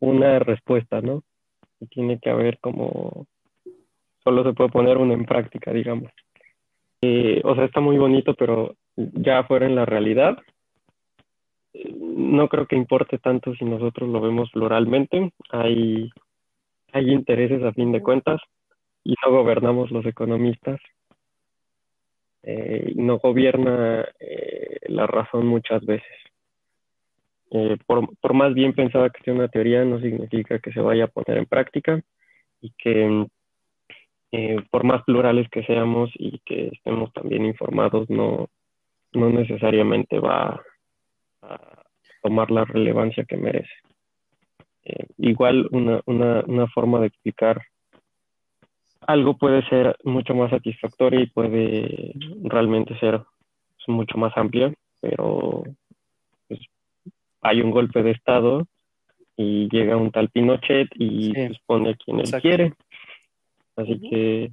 [0.00, 1.22] una respuesta, ¿no?
[1.78, 3.26] Y tiene que haber como,
[4.24, 6.10] solo se puede poner uno en práctica, digamos.
[7.00, 10.36] Eh, o sea, está muy bonito, pero ya fuera en la realidad,
[11.84, 15.32] no creo que importe tanto si nosotros lo vemos pluralmente.
[15.50, 16.10] Hay,
[16.94, 18.40] intereses a fin de cuentas
[19.04, 20.80] y no gobernamos los economistas.
[22.42, 26.16] Eh, no gobierna eh, la razón muchas veces.
[27.50, 31.04] Eh, por, por, más bien pensada que sea una teoría, no significa que se vaya
[31.04, 32.00] a poner en práctica
[32.60, 33.26] y que
[34.70, 38.50] por más plurales que seamos y que estemos también informados, no,
[39.12, 40.62] no necesariamente va a,
[42.22, 43.72] tomar la relevancia que merece.
[44.84, 47.60] Eh, igual una, una, una forma de explicar
[49.06, 52.12] algo puede ser mucho más satisfactoria y puede
[52.42, 53.22] realmente ser
[53.86, 55.62] mucho más amplia, pero
[56.48, 56.60] pues,
[57.42, 58.66] hay un golpe de Estado
[59.36, 62.74] y llega un tal Pinochet y pues, pone a quien él quiere.
[63.76, 64.50] Así que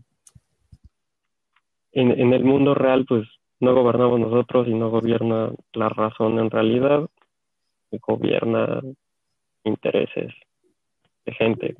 [1.93, 3.27] en, en el mundo real, pues
[3.63, 7.09] no gobernamos nosotros y no gobierna la razón en realidad,
[8.01, 8.81] gobierna
[9.63, 10.33] intereses
[11.25, 11.75] de gente.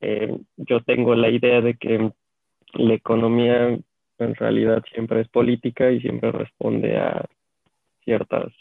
[0.00, 2.12] Eh, yo tengo la idea de que
[2.74, 3.78] la economía
[4.18, 7.24] en realidad siempre es política y siempre responde a
[8.04, 8.52] ciertas,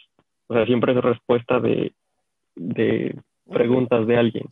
[0.47, 1.93] o sea, siempre es respuesta de,
[2.55, 3.15] de
[3.51, 4.45] preguntas de alguien.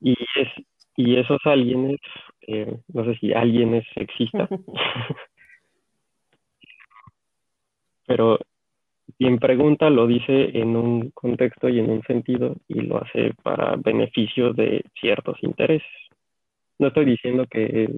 [0.00, 0.48] Y, es,
[0.96, 2.00] y esos alguienes,
[2.42, 4.48] eh, no sé si alguien es sexista,
[8.08, 8.38] pero
[9.18, 13.76] quien pregunta lo dice en un contexto y en un sentido y lo hace para
[13.76, 15.86] beneficio de ciertos intereses.
[16.78, 17.88] No estoy diciendo que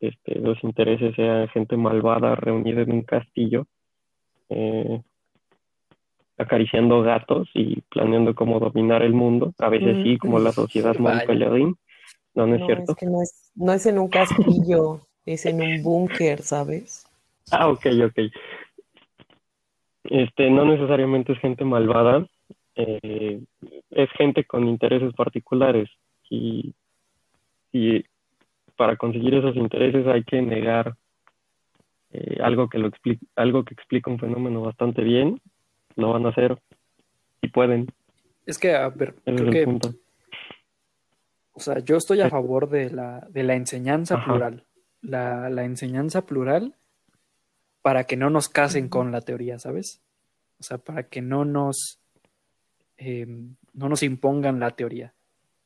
[0.00, 3.66] este, los intereses sean gente malvada reunida en un castillo,
[4.48, 5.02] eh,
[6.38, 9.52] acariciando gatos y planeando cómo dominar el mundo.
[9.58, 12.92] A veces sí, como la sociedad Mónica No, no es cierto.
[12.92, 17.06] Es que no es, no es en un castillo, es en un búnker, ¿sabes?
[17.50, 18.18] Ah, ok, ok
[20.10, 22.26] este, no necesariamente es gente malvada,
[22.74, 23.40] eh,
[23.90, 25.88] es gente con intereses particulares
[26.30, 26.72] y,
[27.72, 28.04] y,
[28.76, 30.94] para conseguir esos intereses hay que negar
[32.12, 35.40] eh, algo que lo explica, algo que explica un fenómeno bastante bien,
[35.96, 36.56] lo van a hacer
[37.42, 37.88] y pueden.
[38.46, 39.78] Es que, a ver, creo que,
[41.52, 44.64] o sea, yo estoy a favor de la, de la enseñanza plural.
[45.02, 46.74] La, la enseñanza plural
[47.82, 50.00] para que no nos casen con la teoría, ¿sabes?
[50.58, 52.00] O sea, para que no nos,
[52.96, 55.14] em, no nos impongan la teoría.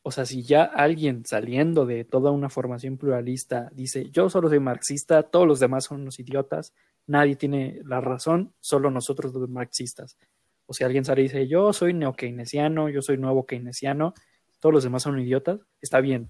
[0.02, 4.58] O sea, si ya alguien saliendo de toda una formación pluralista dice, yo solo soy
[4.58, 6.74] marxista, todos los demás son unos idiotas,
[7.06, 10.18] nadie tiene la razón, solo nosotros los marxistas.
[10.66, 14.14] O si alguien sale y dice, yo soy neo-keynesiano, yo soy nuevo keynesiano,
[14.58, 16.28] todos los demás son idiotas, está bien,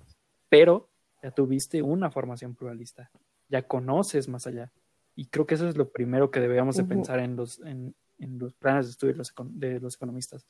[0.48, 0.90] pero
[1.22, 3.10] ya tuviste una formación pluralista,
[3.48, 4.70] ya conoces más allá.
[5.14, 8.38] Y creo que eso es lo primero que deberíamos de pensar en los, en, en
[8.38, 10.46] los planes de estudio de los, economistas.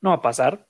[0.00, 0.68] no va a pasar.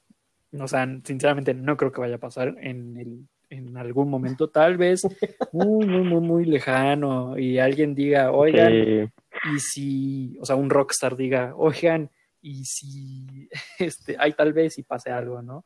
[0.59, 4.77] O sea, sinceramente no creo que vaya a pasar en, el, en algún momento, tal
[4.77, 5.03] vez
[5.53, 11.17] muy, muy, muy, muy lejano y alguien diga, oigan, y si, o sea, un rockstar
[11.17, 12.11] diga, oigan,
[12.43, 13.49] y si
[13.79, 15.65] este, hay tal vez y pase algo, ¿no?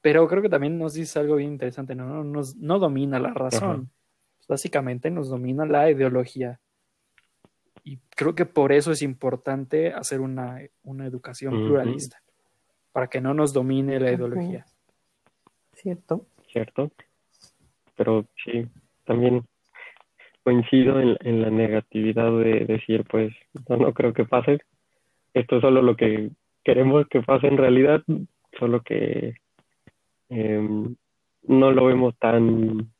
[0.00, 2.24] Pero creo que también nos dice algo bien interesante, ¿no?
[2.24, 3.90] Nos, no domina la razón.
[4.48, 6.60] Básicamente nos domina la ideología.
[7.84, 12.22] Y creo que por eso es importante hacer una, una educación pluralista,
[12.92, 14.66] para que no nos domine la ideología.
[15.72, 16.26] Cierto.
[16.46, 16.90] Cierto.
[17.96, 18.66] Pero sí,
[19.04, 19.44] también
[20.44, 23.32] coincido en, en la negatividad de decir, pues,
[23.68, 24.60] no, no creo que pase.
[25.34, 26.30] Esto es solo lo que
[26.64, 28.02] queremos que pase en realidad,
[28.58, 29.36] solo que
[30.28, 30.94] em,
[31.44, 32.92] no lo vemos tan,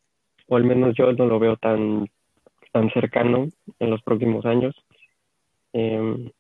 [0.53, 2.07] o al menos yo no lo veo tan
[2.73, 3.49] tan cercano
[3.79, 4.75] en los próximos años.
[5.73, 6.31] Em,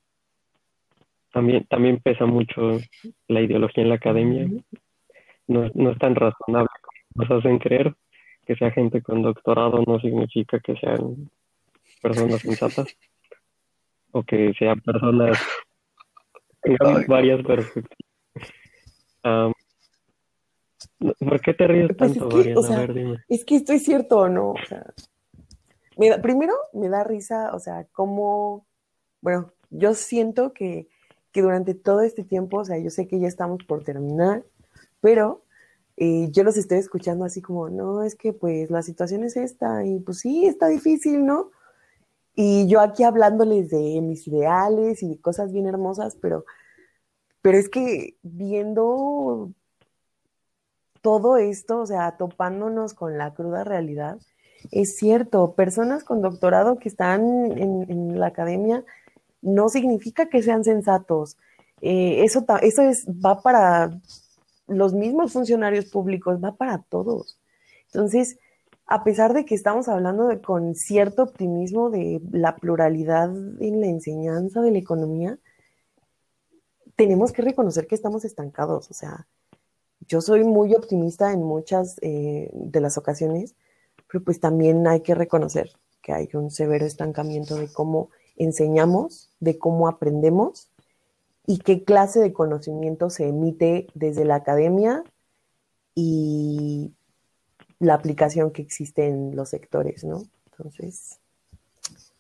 [1.32, 2.78] también, también pesa mucho
[3.28, 4.46] la ideología en la academia.
[5.46, 7.94] No, no es tan razonable como nos hacen creer.
[8.46, 11.30] Que sea gente con doctorado no significa que sean
[12.02, 12.94] personas sensatas
[14.10, 15.38] o que sean personas
[16.78, 18.02] con varias perspectivas.
[21.18, 24.50] ¿Por qué te ríes pues tanto, es que, Es que esto es cierto o no.
[24.50, 24.84] O sea,
[26.22, 28.66] primero me da risa, o sea, cómo,
[29.20, 30.88] bueno, yo siento que,
[31.32, 34.44] que, durante todo este tiempo, o sea, yo sé que ya estamos por terminar,
[35.00, 35.44] pero
[35.96, 39.84] eh, yo los estoy escuchando así como, no, es que pues la situación es esta
[39.84, 41.50] y pues sí, está difícil, ¿no?
[42.34, 46.44] Y yo aquí hablándoles de mis ideales y de cosas bien hermosas, pero,
[47.42, 49.53] pero es que viendo
[51.03, 54.18] todo esto, o sea, topándonos con la cruda realidad,
[54.70, 57.22] es cierto, personas con doctorado que están
[57.59, 58.84] en, la academia
[59.40, 61.36] no significa que sean sensatos.
[61.80, 63.90] Eh, eso eso es, va para
[64.68, 67.38] los mismos funcionarios públicos, va para todos.
[67.86, 68.38] Entonces,
[68.86, 73.30] a pesar de que estamos hablando de, con cierto optimismo de la pluralidad
[73.61, 75.38] en la enseñanza de la economía,
[76.96, 78.90] tenemos que reconocer que estamos estancados.
[78.90, 79.26] O sea,
[80.12, 83.54] yo soy muy optimista en muchas eh, de las ocasiones,
[84.06, 85.70] pero pues también hay que reconocer
[86.02, 90.68] que hay un severo estancamiento de cómo enseñamos, de cómo aprendemos
[91.46, 95.02] y qué clase de conocimiento se emite desde la academia
[95.94, 96.92] y
[97.78, 100.24] la aplicación que existe en los sectores, ¿no?
[100.50, 101.20] Entonces,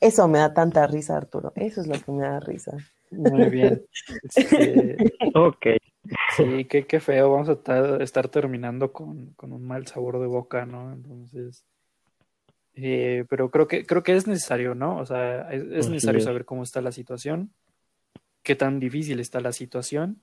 [0.00, 1.52] eso me da tanta risa, Arturo.
[1.56, 2.74] Eso es lo que me da risa.
[3.10, 3.84] Muy bien.
[4.34, 4.96] Este,
[5.34, 5.66] ok.
[6.36, 7.30] Sí, qué, qué, feo.
[7.30, 10.92] Vamos a estar, terminando con, con, un mal sabor de boca, ¿no?
[10.92, 11.64] Entonces,
[12.74, 14.98] eh, pero creo que, creo que es necesario, ¿no?
[14.98, 17.52] O sea, es, necesario saber cómo está la situación,
[18.42, 20.22] qué tan difícil está la situación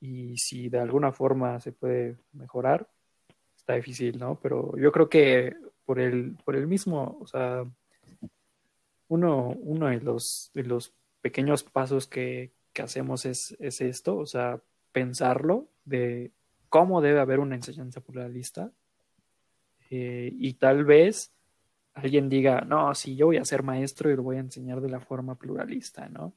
[0.00, 2.88] y si de alguna forma se puede mejorar.
[3.56, 4.38] Está difícil, ¿no?
[4.40, 7.64] Pero yo creo que por el, por el mismo, o sea,
[9.08, 14.26] uno, uno de, los, de los pequeños pasos que, que hacemos es, es esto, o
[14.26, 14.60] sea,
[14.96, 16.30] pensarlo de
[16.70, 18.72] cómo debe haber una enseñanza pluralista
[19.90, 21.34] eh, y tal vez
[21.92, 24.88] alguien diga, no, sí, yo voy a ser maestro y lo voy a enseñar de
[24.88, 26.32] la forma pluralista, ¿no?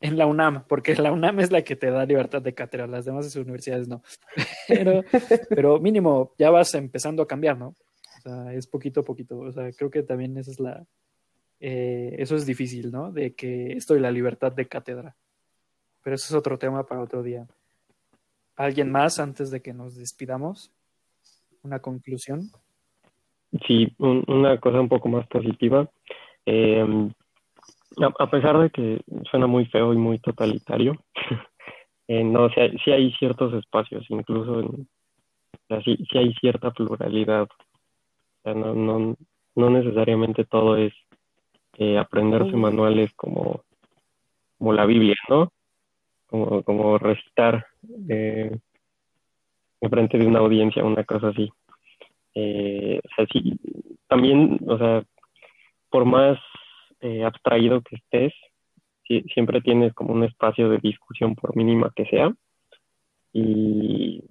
[0.00, 3.04] En la UNAM, porque la UNAM es la que te da libertad de cátedra, las
[3.04, 4.02] demás universidades no.
[5.50, 7.76] Pero, mínimo, ya vas empezando a cambiar, ¿no?
[8.16, 9.38] O sea, es poquito a poquito.
[9.40, 10.86] O sea, creo que también esa es la,
[11.60, 13.12] eh, eso es difícil, ¿no?
[13.12, 15.16] De que esto de la libertad de cátedra.
[16.02, 17.46] Pero eso es otro tema para otro día.
[18.56, 20.72] ¿Alguien más antes de que nos despidamos?
[21.62, 22.50] ¿Una conclusión?
[23.66, 25.88] Sí, una cosa un poco más positiva.
[26.46, 27.10] Eh,
[28.18, 29.00] a, pesar de que
[29.30, 30.96] suena muy feo y muy totalitario,
[32.08, 34.88] eh, no, sí hay, hay, ciertos espacios, incluso en,
[35.84, 37.48] sí, hay cierta pluralidad.
[38.44, 39.16] no, no,
[39.54, 40.92] no necesariamente todo es
[41.78, 43.64] eh, aprenderse manuales como,
[44.58, 45.52] como la Biblia, ¿no?
[46.32, 47.66] Como, como recitar
[48.08, 48.50] eh,
[49.82, 51.52] en frente de una audiencia, una cosa así.
[52.34, 53.60] Eh, o sea, sí,
[54.08, 55.04] también, o sea,
[55.90, 56.38] por más
[57.00, 58.32] eh, abstraído que estés,
[59.34, 62.32] siempre tienes como un espacio de discusión por mínima que sea
[63.34, 64.24] y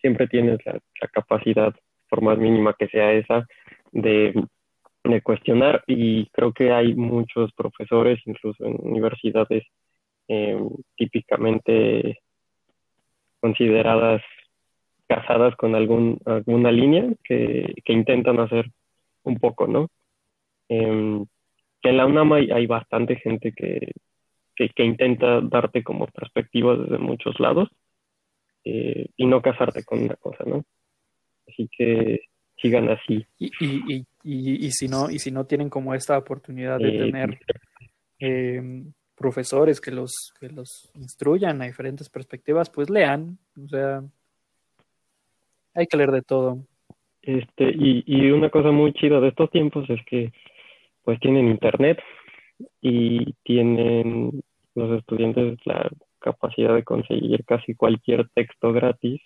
[0.00, 0.80] siempre tienes la,
[1.12, 1.72] capacidad,
[2.08, 3.46] por más mínima que sea esa,
[3.92, 4.34] de,
[5.04, 9.62] de, cuestionar y creo que hay muchos profesores, incluso en universidades
[10.28, 10.58] eh,
[10.96, 12.20] típicamente
[13.40, 14.22] consideradas
[15.06, 18.70] casadas con algún, alguna línea que, que intentan hacer
[19.22, 19.88] un poco, ¿no?
[20.68, 21.24] Eh,
[21.82, 23.92] que en la UNAM hay, bastante gente que,
[24.54, 27.68] que, intenta darte como perspectiva desde muchos lados
[28.64, 30.64] eh, y no casarte con una cosa, ¿no?
[31.46, 32.22] Así que
[32.60, 33.24] sigan así.
[33.38, 36.98] Y, y, y, y, si no, y si no tienen como esta oportunidad de eh,
[36.98, 37.38] tener
[38.18, 38.82] eh,
[39.16, 43.38] profesores que los, que los instruyan a diferentes perspectivas, pues lean.
[43.62, 44.02] O sea,
[45.74, 46.58] hay que leer de todo.
[47.22, 50.32] Este, y, y una cosa muy chida de estos tiempos es que
[51.02, 51.98] pues tienen internet
[52.80, 54.42] y tienen
[54.74, 55.88] los estudiantes la
[56.18, 59.20] capacidad de conseguir casi cualquier texto gratis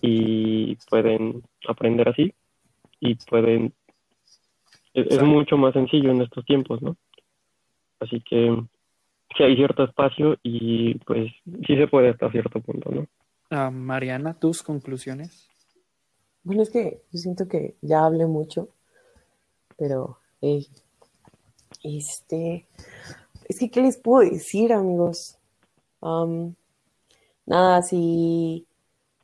[0.00, 2.34] y pueden aprender así
[3.00, 3.72] y pueden
[4.94, 6.96] es, mucho más sencillo en estos tiempos, ¿no?
[8.02, 8.56] Así que
[9.36, 11.32] sí hay cierto espacio y pues
[11.66, 13.06] sí se puede hasta cierto punto, ¿no?
[13.50, 15.48] Ah, Mariana, tus conclusiones.
[16.42, 18.68] Bueno, es que yo siento que ya hablé mucho,
[19.76, 20.18] pero
[21.82, 22.66] este,
[23.48, 25.38] es que, ¿qué les puedo decir, amigos?
[27.46, 28.66] nada, si,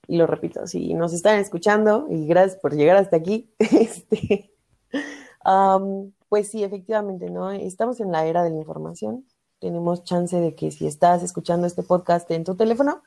[0.07, 4.53] y lo repito, si nos están escuchando, y gracias por llegar hasta aquí, este,
[6.29, 7.51] pues sí, efectivamente, ¿no?
[7.51, 9.25] Estamos en la era de la información.
[9.61, 13.03] Tenemos chance de que si estás escuchando este podcast en tu teléfono,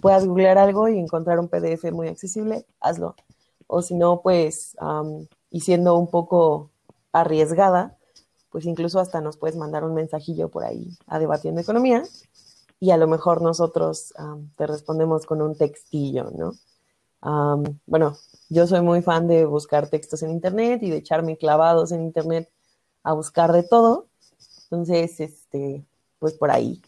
[0.00, 3.16] puedas googlear algo y encontrar un PDF muy accesible, hazlo.
[3.66, 4.76] O si no, pues,
[5.50, 6.70] y siendo un poco
[7.12, 7.96] arriesgada,
[8.50, 12.02] pues incluso hasta nos puedes mandar un mensajillo por ahí a Debatiendo Economía
[12.80, 14.12] y a lo mejor nosotros
[14.56, 16.52] te respondemos con un textillo, ¿no?
[17.22, 18.16] Bueno,
[18.48, 22.50] yo soy muy fan de buscar textos en Internet y de echarme clavados en Internet
[23.02, 24.06] a buscar de todo.
[24.64, 25.84] Entonces, este,
[26.18, 26.80] pues por ahí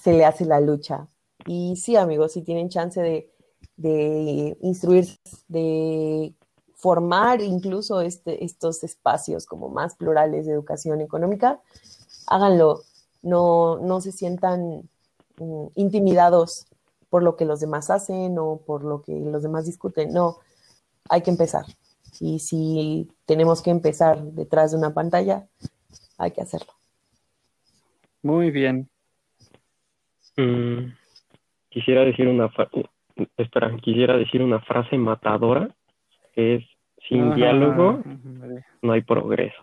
[0.00, 1.06] se le hace la lucha.
[1.46, 3.32] Y sí, amigos, si tienen chance de,
[3.76, 5.18] de instruirse,
[5.48, 6.34] de
[6.74, 11.60] formar incluso este, estos espacios como más plurales de educación económica,
[12.26, 12.82] háganlo,
[13.22, 14.88] no, no se sientan
[15.38, 16.66] mm, intimidados
[17.12, 20.38] por lo que los demás hacen o por lo que los demás discuten, no,
[21.10, 21.66] hay que empezar.
[22.20, 25.46] Y si tenemos que empezar detrás de una pantalla,
[26.16, 26.72] hay que hacerlo.
[28.22, 28.88] Muy bien.
[30.38, 30.94] Mm,
[31.68, 32.50] quisiera decir una
[33.36, 35.68] espera, quisiera decir una frase matadora
[36.34, 36.64] que es
[37.10, 38.02] sin diálogo
[38.80, 39.62] no hay progreso.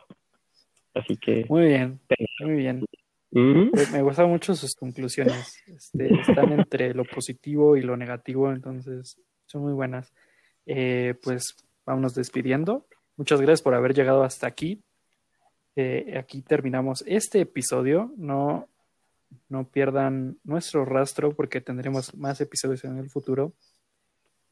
[0.94, 1.48] Así que...
[1.50, 2.00] Muy bien,
[2.42, 2.86] muy bien.
[3.32, 3.72] ¿Mm?
[3.92, 5.62] Me gustan mucho sus conclusiones.
[5.68, 10.14] Este, están entre lo positivo y lo negativo, entonces son muy buenas.
[10.66, 11.56] Eh, pues
[11.86, 12.88] vámonos despidiendo.
[13.18, 14.82] Muchas gracias por haber llegado hasta aquí.
[15.76, 18.12] Eh, aquí terminamos este episodio.
[18.18, 18.68] No,
[19.48, 23.54] no pierdan nuestro rastro porque tendremos más episodios en el futuro.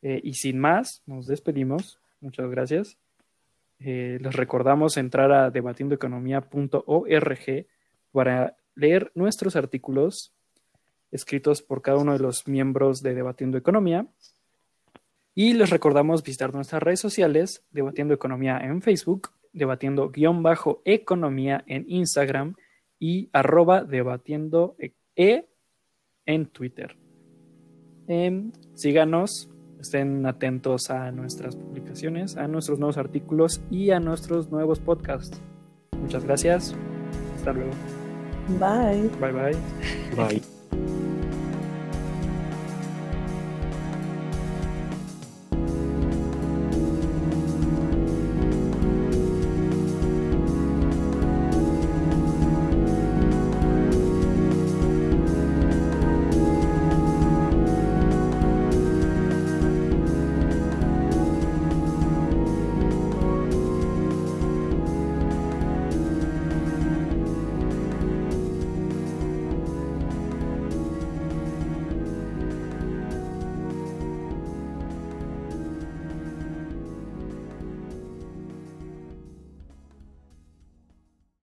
[0.03, 1.99] Eh, y sin más, nos despedimos.
[2.21, 2.97] Muchas gracias.
[3.79, 7.67] Les recordamos entrar a debatiendoeconomía.org
[8.11, 10.33] para leer nuestros artículos
[11.11, 14.07] escritos por cada uno de los miembros de Debatiendo Economía.
[15.35, 21.63] Y les recordamos visitar nuestras redes sociales, Debatiendo Economía en Facebook, Debatiendo guion bajo Economía
[21.67, 22.55] en Instagram
[22.99, 24.75] y arroba Debatiendo
[25.15, 25.47] E
[26.25, 26.97] en Twitter.
[28.07, 29.49] Em, síganos
[29.79, 35.39] Estén atentos a nuestras publicaciones, a nuestros nuevos artículos y a nuestros nuevos podcasts.
[36.01, 36.75] Muchas gracias.
[37.35, 37.71] Hasta luego.
[38.47, 39.09] Bye.
[39.19, 39.53] Bye bye.
[40.15, 40.41] Bye.